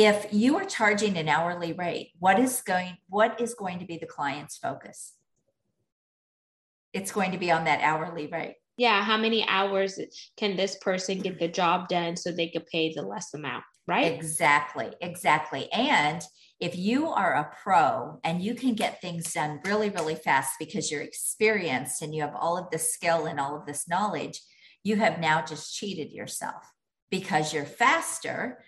if 0.01 0.27
you 0.31 0.57
are 0.57 0.65
charging 0.65 1.17
an 1.17 1.29
hourly 1.29 1.73
rate 1.73 2.11
what 2.17 2.39
is 2.39 2.61
going 2.61 2.97
what 3.07 3.39
is 3.39 3.53
going 3.53 3.79
to 3.79 3.85
be 3.85 3.97
the 3.97 4.05
client's 4.05 4.57
focus? 4.57 5.13
It's 6.93 7.11
going 7.11 7.31
to 7.31 7.37
be 7.37 7.51
on 7.51 7.65
that 7.65 7.81
hourly 7.81 8.27
rate. 8.27 8.55
Yeah 8.77 9.03
how 9.03 9.17
many 9.17 9.47
hours 9.47 9.99
can 10.37 10.55
this 10.55 10.77
person 10.77 11.19
get 11.19 11.39
the 11.39 11.47
job 11.47 11.87
done 11.87 12.15
so 12.15 12.31
they 12.31 12.49
could 12.49 12.65
pay 12.65 12.93
the 12.93 13.03
less 13.03 13.33
amount 13.33 13.63
right? 13.87 14.11
Exactly 14.11 14.91
exactly. 15.01 15.71
And 15.71 16.21
if 16.59 16.77
you 16.77 17.09
are 17.09 17.33
a 17.33 17.51
pro 17.63 18.19
and 18.23 18.41
you 18.41 18.53
can 18.55 18.75
get 18.75 19.01
things 19.01 19.33
done 19.33 19.59
really 19.65 19.89
really 19.89 20.15
fast 20.15 20.53
because 20.59 20.91
you're 20.91 21.01
experienced 21.01 22.01
and 22.01 22.13
you 22.15 22.21
have 22.21 22.35
all 22.35 22.57
of 22.57 22.69
this 22.71 22.93
skill 22.93 23.25
and 23.25 23.39
all 23.39 23.55
of 23.57 23.65
this 23.65 23.87
knowledge 23.87 24.39
you 24.83 24.95
have 24.95 25.19
now 25.19 25.43
just 25.43 25.75
cheated 25.75 26.11
yourself 26.11 26.63
because 27.11 27.53
you're 27.53 27.65
faster 27.65 28.63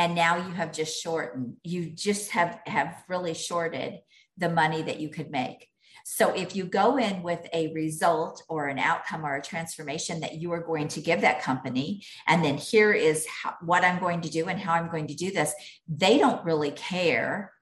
and 0.00 0.14
now 0.14 0.36
you 0.36 0.54
have 0.54 0.72
just 0.72 1.02
shortened 1.02 1.56
you 1.62 1.90
just 1.90 2.30
have 2.30 2.58
have 2.64 3.04
really 3.06 3.34
shorted 3.34 3.98
the 4.38 4.48
money 4.48 4.80
that 4.80 4.98
you 4.98 5.10
could 5.10 5.30
make. 5.30 5.68
So 6.06 6.30
if 6.30 6.56
you 6.56 6.64
go 6.64 6.96
in 6.96 7.22
with 7.22 7.46
a 7.52 7.70
result 7.74 8.42
or 8.48 8.68
an 8.68 8.78
outcome 8.78 9.26
or 9.26 9.36
a 9.36 9.42
transformation 9.42 10.20
that 10.20 10.36
you 10.40 10.50
are 10.52 10.62
going 10.62 10.88
to 10.88 11.02
give 11.02 11.20
that 11.20 11.42
company 11.42 12.02
and 12.26 12.42
then 12.42 12.56
here 12.56 12.92
is 12.92 13.26
how, 13.26 13.54
what 13.60 13.84
i'm 13.84 14.00
going 14.00 14.22
to 14.22 14.30
do 14.30 14.46
and 14.46 14.58
how 14.58 14.72
i'm 14.72 14.90
going 14.90 15.08
to 15.08 15.14
do 15.14 15.30
this 15.30 15.52
they 15.86 16.16
don't 16.16 16.44
really 16.44 16.70
care 16.70 17.52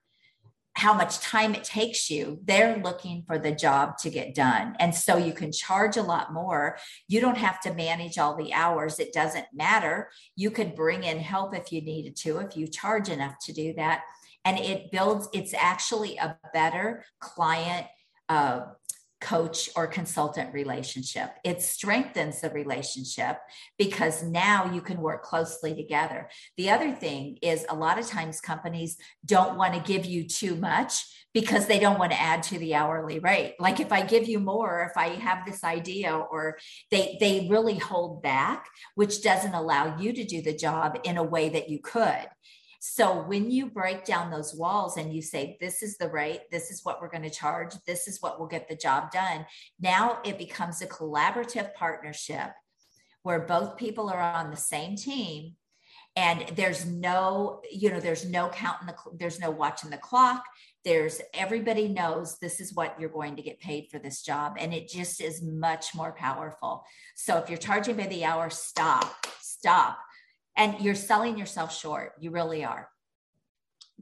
how 0.79 0.93
much 0.93 1.19
time 1.19 1.53
it 1.53 1.63
takes 1.63 2.09
you. 2.09 2.39
They're 2.45 2.77
looking 2.77 3.23
for 3.27 3.37
the 3.37 3.51
job 3.51 3.97
to 3.99 4.09
get 4.09 4.33
done. 4.33 4.75
And 4.79 4.95
so 4.95 5.17
you 5.17 5.33
can 5.33 5.51
charge 5.51 5.97
a 5.97 6.01
lot 6.01 6.33
more. 6.33 6.77
You 7.09 7.19
don't 7.19 7.37
have 7.37 7.59
to 7.61 7.73
manage 7.73 8.17
all 8.17 8.35
the 8.35 8.53
hours. 8.53 8.97
It 8.97 9.11
doesn't 9.11 9.47
matter. 9.53 10.09
You 10.37 10.51
could 10.51 10.75
bring 10.75 11.03
in 11.03 11.19
help 11.19 11.53
if 11.53 11.73
you 11.73 11.81
needed 11.81 12.15
to, 12.17 12.37
if 12.37 12.55
you 12.55 12.65
charge 12.65 13.09
enough 13.09 13.35
to 13.45 13.53
do 13.53 13.73
that. 13.73 14.03
And 14.45 14.57
it 14.57 14.89
builds, 14.89 15.27
it's 15.33 15.53
actually 15.53 16.15
a 16.15 16.37
better 16.53 17.03
client 17.19 17.87
uh, 18.29 18.61
coach 19.21 19.69
or 19.75 19.85
consultant 19.85 20.53
relationship. 20.53 21.31
It 21.43 21.61
strengthens 21.61 22.41
the 22.41 22.49
relationship 22.49 23.39
because 23.77 24.23
now 24.23 24.71
you 24.71 24.81
can 24.81 25.01
work 25.01 25.23
closely 25.23 25.75
together. 25.75 26.29
The 26.57 26.69
other 26.69 26.91
thing 26.91 27.37
is 27.41 27.65
a 27.69 27.75
lot 27.75 27.99
of 27.99 28.07
times 28.07 28.39
companies 28.39 28.97
don't 29.25 29.57
want 29.57 29.73
to 29.73 29.79
give 29.81 30.05
you 30.05 30.27
too 30.27 30.55
much 30.55 31.03
because 31.33 31.67
they 31.67 31.79
don't 31.79 31.99
want 31.99 32.11
to 32.11 32.19
add 32.19 32.43
to 32.43 32.57
the 32.57 32.73
hourly 32.73 33.19
rate. 33.19 33.55
Like 33.59 33.79
if 33.79 33.91
I 33.91 34.01
give 34.01 34.27
you 34.27 34.39
more, 34.39 34.89
if 34.89 34.97
I 34.97 35.09
have 35.09 35.45
this 35.45 35.63
idea 35.63 36.15
or 36.15 36.57
they 36.89 37.17
they 37.19 37.47
really 37.49 37.77
hold 37.77 38.23
back, 38.23 38.65
which 38.95 39.21
doesn't 39.21 39.53
allow 39.53 39.97
you 39.99 40.13
to 40.13 40.23
do 40.23 40.41
the 40.41 40.55
job 40.55 40.99
in 41.03 41.17
a 41.17 41.23
way 41.23 41.49
that 41.49 41.69
you 41.69 41.79
could. 41.79 42.27
So 42.79 43.21
when 43.23 43.51
you 43.51 43.65
break 43.65 44.05
down 44.05 44.31
those 44.31 44.55
walls 44.55 44.95
and 44.95 45.13
you 45.13 45.21
say, 45.21 45.57
this 45.59 45.83
is 45.83 45.97
the 45.97 46.07
rate, 46.07 46.43
this 46.49 46.71
is 46.71 46.83
what 46.85 47.01
we're 47.01 47.09
going 47.09 47.23
to 47.23 47.29
charge, 47.29 47.73
this 47.85 48.07
is 48.07 48.21
what 48.21 48.39
will 48.39 48.47
get 48.47 48.69
the 48.69 48.75
job 48.75 49.11
done, 49.11 49.45
now 49.79 50.19
it 50.23 50.37
becomes 50.37 50.81
a 50.81 50.87
collaborative 50.87 51.73
partnership 51.73 52.51
where 53.23 53.41
both 53.41 53.77
people 53.77 54.09
are 54.09 54.21
on 54.21 54.49
the 54.49 54.57
same 54.57 54.95
team 54.95 55.55
and 56.15 56.45
there's 56.55 56.85
no 56.85 57.61
you 57.71 57.89
know 57.89 57.99
there's 57.99 58.25
no 58.25 58.49
counting 58.49 58.87
the 58.87 58.95
there's 59.17 59.39
no 59.39 59.51
watching 59.51 59.89
the 59.89 59.97
clock. 59.97 60.43
There's 60.83 61.21
everybody 61.33 61.87
knows 61.87 62.37
this 62.39 62.59
is 62.59 62.73
what 62.73 62.99
you're 62.99 63.09
going 63.09 63.35
to 63.35 63.41
get 63.41 63.59
paid 63.59 63.89
for 63.91 63.99
this 63.99 64.21
job 64.21 64.55
and 64.57 64.73
it 64.73 64.89
just 64.89 65.21
is 65.21 65.41
much 65.41 65.93
more 65.93 66.13
powerful. 66.13 66.83
So 67.15 67.37
if 67.37 67.49
you're 67.49 67.57
charging 67.57 67.95
by 67.95 68.07
the 68.07 68.25
hour 68.25 68.49
stop 68.49 69.27
stop 69.39 69.99
and 70.59 70.79
you're 70.81 70.93
selling 70.93 71.37
yourself 71.37 71.73
short. 71.75 72.11
You 72.19 72.31
really 72.31 72.65
are. 72.65 72.89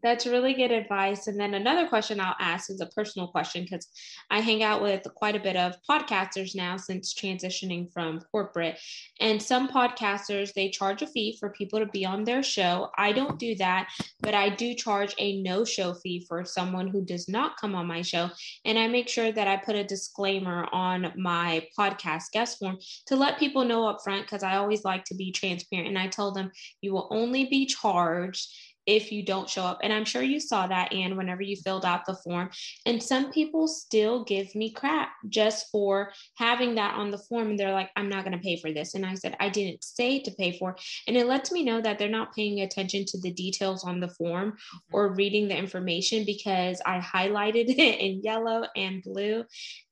That's 0.04 0.28
really 0.28 0.54
good 0.54 0.72
advice. 0.72 1.28
And 1.28 1.40
then 1.40 1.56
another 1.56 1.88
question 1.88 2.20
I'll 2.20 2.36
ask 2.40 2.70
is 2.70 2.82
a 2.82 2.86
personal 2.88 3.30
question 3.30 3.64
because 3.64 3.88
I 4.30 4.42
hang 4.42 4.62
out 4.62 4.82
with 4.82 5.04
quite 5.16 5.36
a 5.36 5.40
bit 5.40 5.56
of 5.56 5.76
podcasters 5.90 6.56
now 6.56 6.78
since 6.78 7.14
transitioning 7.14 7.92
from 7.92 8.22
corporate. 8.32 8.80
And 9.20 9.42
some 9.42 9.68
podcasters, 9.68 10.54
they 10.54 10.70
charge 10.70 11.02
a 11.02 11.08
fee 11.08 11.36
for 11.40 11.50
people 11.50 11.80
to 11.80 11.88
be 11.88 12.06
on 12.06 12.24
their 12.24 12.44
show. 12.44 12.92
I 12.98 13.12
don't 13.12 13.40
do 13.40 13.56
that, 13.56 13.90
but 14.20 14.36
I 14.36 14.50
do 14.50 14.76
charge 14.76 15.16
a 15.18 15.42
no 15.42 15.66
show 15.66 15.94
fee 15.96 16.26
for 16.28 16.46
someone 16.46 16.88
who 16.88 17.04
does 17.04 17.28
not 17.28 17.58
come 17.58 17.74
on 17.74 17.88
my 17.88 18.04
show. 18.04 18.30
And 18.66 18.78
I 18.78 18.88
make 18.88 19.10
sure 19.10 19.32
that 19.32 19.48
I 19.48 19.58
put 19.58 19.76
a 19.76 19.84
disclaimer 19.84 20.68
on 20.72 21.12
my 21.16 21.66
podcast 21.78 22.32
guest 22.34 22.60
form 22.60 22.78
to 23.08 23.16
let 23.16 23.40
people 23.40 23.66
know 23.66 23.88
up 23.88 24.04
front 24.04 24.24
because 24.24 24.44
I 24.44 24.58
always 24.58 24.84
like 24.84 25.06
to 25.06 25.16
be 25.16 25.32
transparent. 25.32 25.88
And 25.88 25.98
I 25.98 26.08
tell 26.08 26.32
them 26.32 26.52
you 26.82 26.94
will 26.94 27.08
only 27.10 27.46
be 27.46 27.66
charged 27.66 28.48
if 28.88 29.12
you 29.12 29.21
don't 29.21 29.50
show 29.50 29.63
up. 29.63 29.80
And 29.84 29.91
I'm 29.91 30.06
sure 30.06 30.23
you 30.23 30.39
saw 30.39 30.65
that, 30.65 30.93
Anne, 30.93 31.17
whenever 31.17 31.41
you 31.41 31.58
filled 31.58 31.86
out 31.86 32.06
the 32.06 32.15
form. 32.23 32.50
And 32.86 33.04
some 33.04 33.32
people 33.32 33.67
still 33.67 34.23
give 34.23 34.56
me 34.56 34.71
crap 34.71 35.10
just 35.28 35.69
for 35.71 36.12
having 36.38 36.76
that 36.76 36.95
on 36.95 37.12
the 37.12 37.17
form. 37.17 37.50
And 37.50 37.60
they're 37.60 37.73
like, 37.73 37.89
I'm 37.97 38.08
not 38.08 38.23
going 38.23 38.38
to 38.38 38.43
pay 38.43 38.58
for 38.60 38.71
this. 38.71 38.95
And 38.95 39.06
I 39.06 39.15
said, 39.15 39.36
I 39.41 39.50
didn't 39.50 39.84
say 39.84 40.19
to 40.21 40.32
pay 40.32 40.58
for. 40.58 40.78
And 41.06 41.17
it 41.17 41.28
lets 41.28 41.52
me 41.52 41.63
know 41.63 41.82
that 41.82 42.00
they're 42.00 42.08
not 42.08 42.34
paying 42.34 42.62
attention 42.62 43.04
to 43.10 43.19
the 43.19 43.34
details 43.34 43.84
on 43.84 44.00
the 44.00 44.08
form 44.08 44.52
mm-hmm. 44.52 44.95
or 44.95 45.13
reading 45.13 45.50
the 45.50 45.58
information 45.58 46.23
because 46.26 46.82
I 46.86 47.00
highlighted 47.00 47.65
it 47.67 48.00
in 48.00 48.21
yellow 48.23 48.65
and 48.76 49.04
blue. 49.04 49.43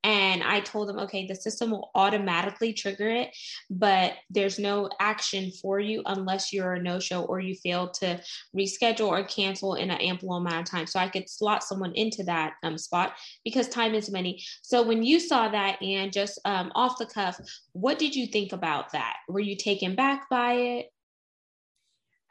And 0.06 0.44
I 0.44 0.60
told 0.60 0.88
them, 0.88 1.00
okay, 1.00 1.26
the 1.26 1.36
system 1.36 1.72
will 1.72 1.90
automatically 1.96 2.74
trigger 2.74 3.10
it, 3.10 3.36
but 3.72 4.14
there's 4.30 4.60
no 4.60 4.88
action 5.00 5.52
for 5.64 5.80
you 5.80 6.04
unless 6.06 6.54
you're 6.54 6.74
a 6.74 6.82
no 6.82 7.00
show 7.00 7.24
or 7.24 7.40
you 7.40 7.56
fail 7.56 7.90
to 7.90 8.22
reschedule 8.56 8.85
or 8.94 9.24
cancel 9.24 9.76
in 9.76 9.92
an 9.92 10.02
ample 10.02 10.34
amount 10.34 10.68
of 10.68 10.72
time. 10.72 10.88
So 10.88 11.00
I 11.00 11.10
could 11.10 11.30
slot 11.30 11.64
someone 11.64 11.94
into 11.94 12.24
that 12.24 12.54
um, 12.64 12.78
spot 12.78 13.14
because 13.44 13.68
time 13.68 13.94
is 13.94 14.12
money. 14.12 14.44
So 14.62 14.84
when 14.84 15.04
you 15.04 15.20
saw 15.20 15.50
that 15.50 15.82
and 15.82 16.12
just 16.12 16.40
um, 16.46 16.72
off 16.76 16.98
the 16.98 17.06
cuff, 17.06 17.40
what 17.74 18.00
did 18.00 18.16
you 18.16 18.28
think 18.28 18.54
about 18.54 18.92
that? 18.92 19.18
Were 19.28 19.40
you 19.40 19.56
taken 19.56 19.96
back 19.96 20.30
by 20.30 20.54
it? 20.54 20.86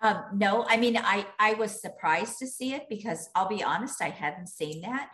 Um, 0.02 0.24
no, 0.34 0.66
I 0.68 0.76
mean, 0.76 0.96
I, 0.98 1.26
I 1.38 1.54
was 1.54 1.80
surprised 1.80 2.38
to 2.40 2.46
see 2.46 2.74
it 2.74 2.88
because 2.88 3.28
I'll 3.34 3.48
be 3.48 3.62
honest, 3.62 4.02
I 4.02 4.10
hadn't 4.10 4.48
seen 4.48 4.82
that. 4.82 5.10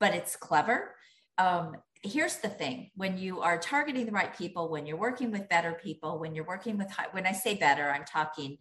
but 0.00 0.14
it's 0.14 0.34
clever. 0.34 0.96
Um, 1.38 1.76
here's 2.02 2.38
the 2.38 2.48
thing 2.48 2.90
when 2.96 3.16
you 3.16 3.40
are 3.40 3.56
targeting 3.56 4.06
the 4.06 4.12
right 4.12 4.36
people, 4.36 4.68
when 4.68 4.84
you're 4.84 4.96
working 4.96 5.30
with 5.30 5.48
better 5.48 5.74
people, 5.74 6.18
when 6.18 6.34
you're 6.34 6.44
working 6.44 6.76
with, 6.76 6.90
high, 6.90 7.06
when 7.12 7.26
I 7.26 7.32
say 7.32 7.54
better, 7.54 7.88
I'm 7.88 8.04
talking 8.04 8.58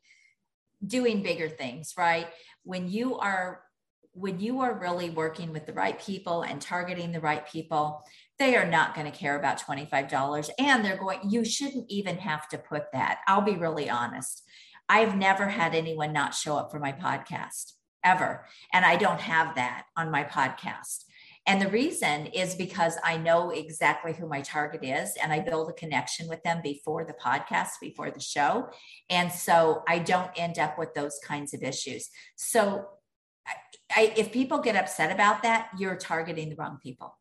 doing 0.86 1.24
bigger 1.24 1.50
things, 1.50 1.94
right? 1.98 2.28
When 2.64 2.90
you 2.90 3.18
are 3.18 3.62
when 4.14 4.42
you 4.42 4.60
are 4.60 4.78
really 4.78 5.10
working 5.10 5.54
with 5.54 5.66
the 5.66 5.72
right 5.72 5.98
people 5.98 6.42
and 6.42 6.62
targeting 6.62 7.14
the 7.14 7.22
right 7.22 7.48
people, 7.48 8.04
they 8.40 8.58
are 8.58 8.70
not 8.70 8.94
going 8.94 9.10
to 9.10 9.18
care 9.18 9.40
about 9.40 9.62
$25 9.62 10.50
and 10.60 10.84
they're 10.84 10.98
going 10.98 11.20
you 11.30 11.46
shouldn't 11.46 11.86
even 11.90 12.18
have 12.18 12.48
to 12.50 12.58
put 12.58 12.92
that. 12.92 13.20
I'll 13.28 13.42
be 13.42 13.56
really 13.56 13.90
honest. 13.90 14.44
I've 14.90 15.16
never 15.16 15.48
had 15.48 15.74
anyone 15.74 16.12
not 16.12 16.34
show 16.34 16.58
up 16.58 16.72
for 16.72 16.80
my 16.80 16.92
podcast 16.92 17.74
ever. 18.04 18.46
And 18.74 18.84
I 18.84 18.98
don't 18.98 19.22
have 19.22 19.56
that 19.56 19.86
on 19.96 20.12
my 20.12 20.24
podcast. 20.24 21.06
And 21.48 21.62
the 21.62 21.70
reason 21.70 22.28
is 22.28 22.56
because 22.56 22.98
I 23.04 23.18
know 23.18 23.50
exactly 23.50 24.14
who 24.14 24.28
my 24.28 24.42
target 24.42 24.84
is 24.84 25.16
and 25.22 25.34
I 25.34 25.40
build 25.40 25.70
a 25.70 25.74
connection 25.74 26.28
with 26.28 26.44
them 26.44 26.62
before 26.62 27.04
the 27.04 27.14
podcast, 27.14 27.70
before 27.82 28.12
the 28.12 28.20
show. 28.20 28.70
And 29.10 29.32
so 29.32 29.82
I 29.88 30.00
don't 30.00 30.30
end 30.36 30.60
up 30.60 30.78
with 30.78 30.94
those 30.94 31.20
kinds 31.26 31.54
of 31.54 31.64
issues. 31.64 32.10
So 32.36 32.86
I, 33.96 34.14
if 34.16 34.32
people 34.32 34.60
get 34.60 34.76
upset 34.76 35.12
about 35.12 35.44
that, 35.44 35.70
you're 35.78 35.96
targeting 35.96 36.50
the 36.50 36.56
wrong 36.56 36.78
people. 36.82 37.18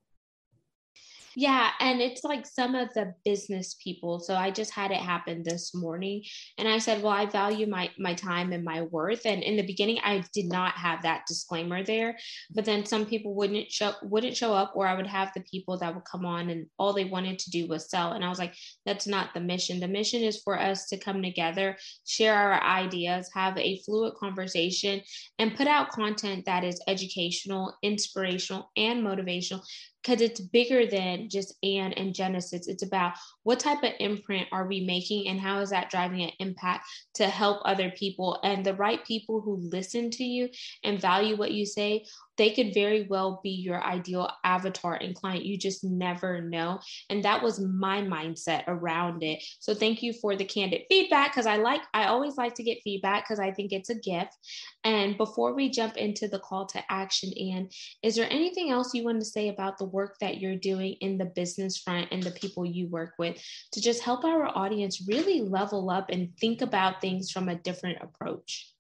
Yeah, 1.37 1.71
and 1.79 2.01
it's 2.01 2.25
like 2.25 2.45
some 2.45 2.75
of 2.75 2.93
the 2.95 3.15
business 3.25 3.77
people. 3.83 4.19
So 4.19 4.35
I 4.35 4.51
just 4.51 4.73
had 4.73 4.91
it 4.91 4.97
happen 4.97 5.45
this 5.45 5.73
morning 5.75 6.25
and 6.59 6.67
I 6.67 6.79
said, 6.79 7.03
"Well, 7.03 7.13
I 7.13 7.27
value 7.27 7.67
my 7.69 7.91
my 7.99 8.15
time 8.15 8.53
and 8.53 8.65
my 8.65 8.83
worth." 8.83 9.27
And 9.27 9.43
in 9.43 9.57
the 9.57 9.63
beginning 9.67 9.99
I 10.03 10.25
did 10.35 10.47
not 10.47 10.73
have 10.75 11.03
that 11.03 11.23
disclaimer 11.29 11.85
there, 11.85 12.19
but 12.51 12.65
then 12.65 12.85
some 12.85 13.07
people 13.07 13.35
wouldn't 13.35 13.71
show 13.71 13.93
wouldn't 14.03 14.37
show 14.37 14.53
up 14.55 14.73
or 14.75 14.89
I 14.89 14.95
would 14.95 15.07
have 15.07 15.31
the 15.33 15.43
people 15.43 15.79
that 15.79 15.95
would 15.95 16.05
come 16.05 16.27
on 16.27 16.51
and 16.51 16.67
all 16.79 16.93
they 16.93 17.05
wanted 17.05 17.39
to 17.41 17.51
do 17.51 17.69
was 17.69 17.89
sell. 17.89 18.13
And 18.13 18.25
I 18.25 18.29
was 18.29 18.41
like, 18.41 18.55
"That's 18.85 19.07
not 19.07 19.33
the 19.33 19.41
mission. 19.41 19.79
The 19.79 19.89
mission 19.89 20.23
is 20.23 20.43
for 20.43 20.59
us 20.59 20.89
to 20.89 20.99
come 20.99 21.23
together, 21.23 21.79
share 22.07 22.35
our 22.35 22.61
ideas, 22.63 23.31
have 23.35 23.57
a 23.57 23.79
fluid 23.85 24.15
conversation 24.15 25.01
and 25.39 25.57
put 25.57 25.69
out 25.69 25.91
content 25.91 26.45
that 26.47 26.65
is 26.65 26.81
educational, 26.89 27.77
inspirational, 27.83 28.71
and 28.77 29.05
motivational 29.05 29.63
because 30.03 30.21
it's 30.21 30.41
bigger 30.41 30.87
than 30.87 31.29
just 31.29 31.55
Anne 31.63 31.93
and 31.93 32.15
Genesis. 32.15 32.69
It's 32.69 32.83
about 32.83 33.15
what 33.43 33.61
type 33.61 33.83
of 33.83 33.93
imprint 34.01 34.49
are 34.53 34.67
we 34.67 34.81
making 34.81 35.29
and 35.29 35.41
how 35.41 35.61
is 35.61 35.71
that 35.71 35.91
driving 35.91 36.23
an 36.23 36.33
impact 36.39 36.87
to 37.15 37.29
help 37.29 37.61
other 37.65 37.91
people 37.91 38.39
and 38.43 38.65
the 38.65 38.75
right 38.75 39.05
people 39.05 39.41
who 39.41 39.57
listen 39.57 40.11
to 40.11 40.25
you 40.25 40.49
and 40.85 41.01
value 41.01 41.37
what 41.37 41.53
you 41.53 41.67
say 41.67 42.05
they 42.41 42.51
could 42.51 42.73
very 42.73 43.07
well 43.11 43.39
be 43.45 43.51
your 43.51 43.85
ideal 43.85 44.31
avatar 44.45 44.95
and 44.95 45.15
client. 45.15 45.45
You 45.45 45.59
just 45.59 45.85
never 45.85 46.41
know. 46.41 46.81
And 47.11 47.23
that 47.23 47.43
was 47.43 47.61
my 47.61 48.01
mindset 48.01 48.65
around 48.67 49.23
it. 49.23 49.45
So 49.59 49.75
thank 49.75 50.03
you 50.03 50.15
for 50.15 50.35
the 50.35 50.47
candid 50.47 50.85
feedback 50.89 51.33
because 51.33 51.45
I 51.45 51.57
like, 51.57 51.83
I 51.93 52.07
always 52.07 52.39
like 52.39 52.55
to 52.55 52.63
get 52.63 52.79
feedback 52.83 53.25
because 53.25 53.41
I 53.41 53.53
think 53.53 53.73
it's 53.73 53.91
a 53.91 53.95
gift. 53.95 54.39
And 54.85 55.19
before 55.19 55.55
we 55.55 55.69
jump 55.69 55.99
into 55.99 56.29
the 56.29 56.39
call 56.39 56.65
to 56.69 56.83
action, 56.89 57.31
Anne, 57.39 57.69
is 58.03 58.17
there 58.17 58.33
anything 58.33 58.71
else 58.71 58.95
you 58.95 59.05
want 59.05 59.21
to 59.21 59.27
say 59.27 59.51
about 59.51 59.77
the 59.77 59.85
work 59.85 60.17
that 60.23 60.41
you're 60.41 60.57
doing 60.57 60.95
in 61.03 61.19
the 61.19 61.27
business 61.27 61.77
front 61.77 62.09
and 62.11 62.23
the 62.23 62.31
people 62.31 62.65
you 62.65 62.89
work 62.89 63.13
with 63.19 63.37
to 63.73 63.83
just 63.83 64.03
help 64.03 64.25
our 64.25 64.49
audience 64.57 65.07
really 65.07 65.43
level 65.43 65.91
up 65.91 66.09
and 66.09 66.31
think 66.41 66.63
about 66.63 67.03
things 67.03 67.31
from 67.31 67.51
a 67.51 67.57
different 67.57 67.99
approach? 68.01 68.71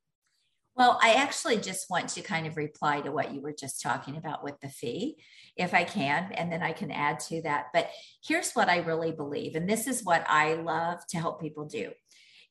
Well, 0.80 0.98
I 1.02 1.12
actually 1.12 1.58
just 1.58 1.90
want 1.90 2.08
to 2.08 2.22
kind 2.22 2.46
of 2.46 2.56
reply 2.56 3.02
to 3.02 3.12
what 3.12 3.34
you 3.34 3.42
were 3.42 3.52
just 3.52 3.82
talking 3.82 4.16
about 4.16 4.42
with 4.42 4.58
the 4.60 4.70
fee, 4.70 5.18
if 5.54 5.74
I 5.74 5.84
can, 5.84 6.32
and 6.32 6.50
then 6.50 6.62
I 6.62 6.72
can 6.72 6.90
add 6.90 7.20
to 7.28 7.42
that. 7.42 7.66
But 7.74 7.90
here's 8.24 8.52
what 8.52 8.70
I 8.70 8.78
really 8.78 9.12
believe, 9.12 9.56
and 9.56 9.68
this 9.68 9.86
is 9.86 10.02
what 10.02 10.24
I 10.26 10.54
love 10.54 11.00
to 11.10 11.18
help 11.18 11.38
people 11.38 11.66
do 11.66 11.90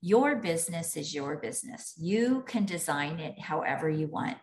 your 0.02 0.38
business 0.38 0.96
is 0.96 1.14
your 1.14 1.38
business. 1.38 1.94
You 1.98 2.44
can 2.48 2.66
design 2.66 3.20
it 3.20 3.40
however 3.40 3.90
you 3.90 4.08
want, 4.08 4.38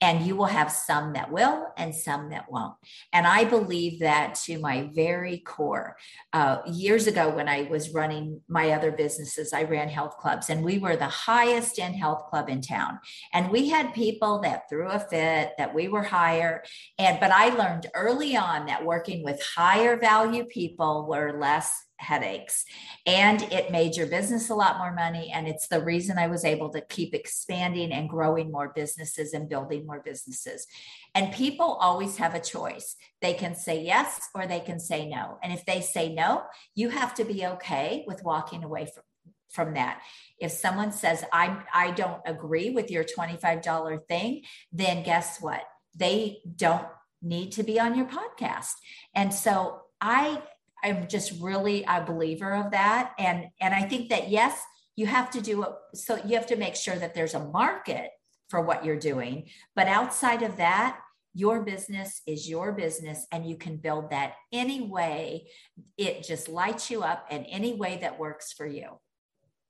and 0.00 0.26
you 0.26 0.36
will 0.36 0.46
have 0.46 0.72
some 0.72 1.12
that 1.12 1.30
will 1.30 1.66
and 1.76 1.94
some 1.94 2.30
that 2.30 2.50
won't. 2.50 2.74
And 3.12 3.26
I 3.26 3.44
believe 3.44 4.00
that 4.00 4.36
to 4.46 4.58
my 4.58 4.88
very 4.94 5.38
core. 5.38 5.96
Uh, 6.32 6.58
years 6.66 7.06
ago, 7.06 7.28
when 7.28 7.48
I 7.48 7.62
was 7.70 7.92
running 7.92 8.40
my 8.48 8.70
other 8.70 8.90
businesses, 8.90 9.52
I 9.52 9.64
ran 9.64 9.88
health 9.88 10.16
clubs, 10.16 10.48
and 10.48 10.64
we 10.64 10.78
were 10.78 10.96
the 10.96 11.04
highest 11.04 11.78
end 11.78 11.96
health 11.96 12.24
club 12.30 12.48
in 12.48 12.62
town. 12.62 12.98
And 13.34 13.50
we 13.50 13.68
had 13.68 13.92
people 13.92 14.40
that 14.40 14.68
threw 14.70 14.88
a 14.88 14.98
fit, 14.98 15.52
that 15.58 15.74
we 15.74 15.88
were 15.88 16.02
higher. 16.02 16.62
And 16.98 17.20
but 17.20 17.30
I 17.30 17.50
learned 17.50 17.86
early 17.94 18.36
on 18.36 18.66
that 18.66 18.84
working 18.84 19.22
with 19.22 19.42
higher 19.42 19.96
value 19.96 20.44
people 20.44 21.06
were 21.06 21.38
less 21.38 21.70
headaches. 22.02 22.64
And 23.06 23.42
it 23.52 23.70
made 23.70 23.96
your 23.96 24.06
business 24.06 24.50
a 24.50 24.54
lot 24.54 24.78
more 24.78 24.92
money 24.92 25.30
and 25.32 25.46
it's 25.46 25.68
the 25.68 25.82
reason 25.82 26.18
i 26.18 26.26
was 26.26 26.44
able 26.44 26.70
to 26.70 26.80
keep 26.80 27.14
expanding 27.14 27.92
and 27.92 28.08
growing 28.08 28.50
more 28.50 28.72
businesses 28.74 29.32
and 29.32 29.48
building 29.48 29.86
more 29.86 30.02
businesses. 30.04 30.66
And 31.14 31.32
people 31.32 31.78
always 31.80 32.16
have 32.16 32.34
a 32.34 32.40
choice. 32.40 32.96
They 33.20 33.34
can 33.34 33.54
say 33.54 33.82
yes 33.82 34.28
or 34.34 34.46
they 34.46 34.60
can 34.60 34.80
say 34.80 35.08
no. 35.08 35.38
And 35.42 35.52
if 35.52 35.64
they 35.64 35.80
say 35.80 36.12
no 36.12 36.42
you 36.74 36.90
have 36.90 37.14
to 37.14 37.24
be 37.24 37.46
okay 37.46 38.04
with 38.06 38.24
walking 38.24 38.64
away 38.64 38.86
from 38.86 39.04
from 39.50 39.74
that. 39.74 40.00
If 40.38 40.50
someone 40.50 40.92
says 40.92 41.24
i 41.32 41.62
i 41.72 41.90
don't 41.92 42.22
agree 42.26 42.70
with 42.70 42.90
your 42.90 43.04
$25 43.04 44.08
thing 44.08 44.42
then 44.72 45.02
guess 45.02 45.40
what? 45.40 45.62
They 45.94 46.38
don't 46.56 46.86
need 47.22 47.52
to 47.52 47.62
be 47.62 47.78
on 47.78 47.96
your 47.96 48.06
podcast. 48.06 48.72
And 49.14 49.32
so 49.32 49.82
I 50.00 50.42
I'm 50.82 51.08
just 51.08 51.40
really 51.40 51.84
a 51.84 52.02
believer 52.02 52.54
of 52.54 52.72
that. 52.72 53.12
And 53.18 53.46
and 53.60 53.74
I 53.74 53.82
think 53.82 54.10
that 54.10 54.28
yes, 54.28 54.60
you 54.96 55.06
have 55.06 55.30
to 55.30 55.40
do 55.40 55.62
it. 55.62 55.70
So 55.94 56.18
you 56.24 56.36
have 56.36 56.46
to 56.46 56.56
make 56.56 56.76
sure 56.76 56.96
that 56.96 57.14
there's 57.14 57.34
a 57.34 57.44
market 57.44 58.10
for 58.48 58.60
what 58.60 58.84
you're 58.84 58.98
doing. 58.98 59.48
But 59.74 59.88
outside 59.88 60.42
of 60.42 60.56
that, 60.58 60.98
your 61.34 61.62
business 61.62 62.20
is 62.26 62.48
your 62.48 62.72
business 62.72 63.26
and 63.32 63.48
you 63.48 63.56
can 63.56 63.78
build 63.78 64.10
that 64.10 64.34
any 64.52 64.82
way 64.82 65.48
it 65.96 66.22
just 66.22 66.48
lights 66.48 66.90
you 66.90 67.02
up 67.02 67.26
in 67.30 67.44
any 67.44 67.74
way 67.74 67.98
that 68.02 68.18
works 68.18 68.52
for 68.52 68.66
you. 68.66 68.98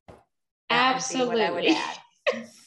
That 0.09 0.97
Absolutely. 0.97 1.77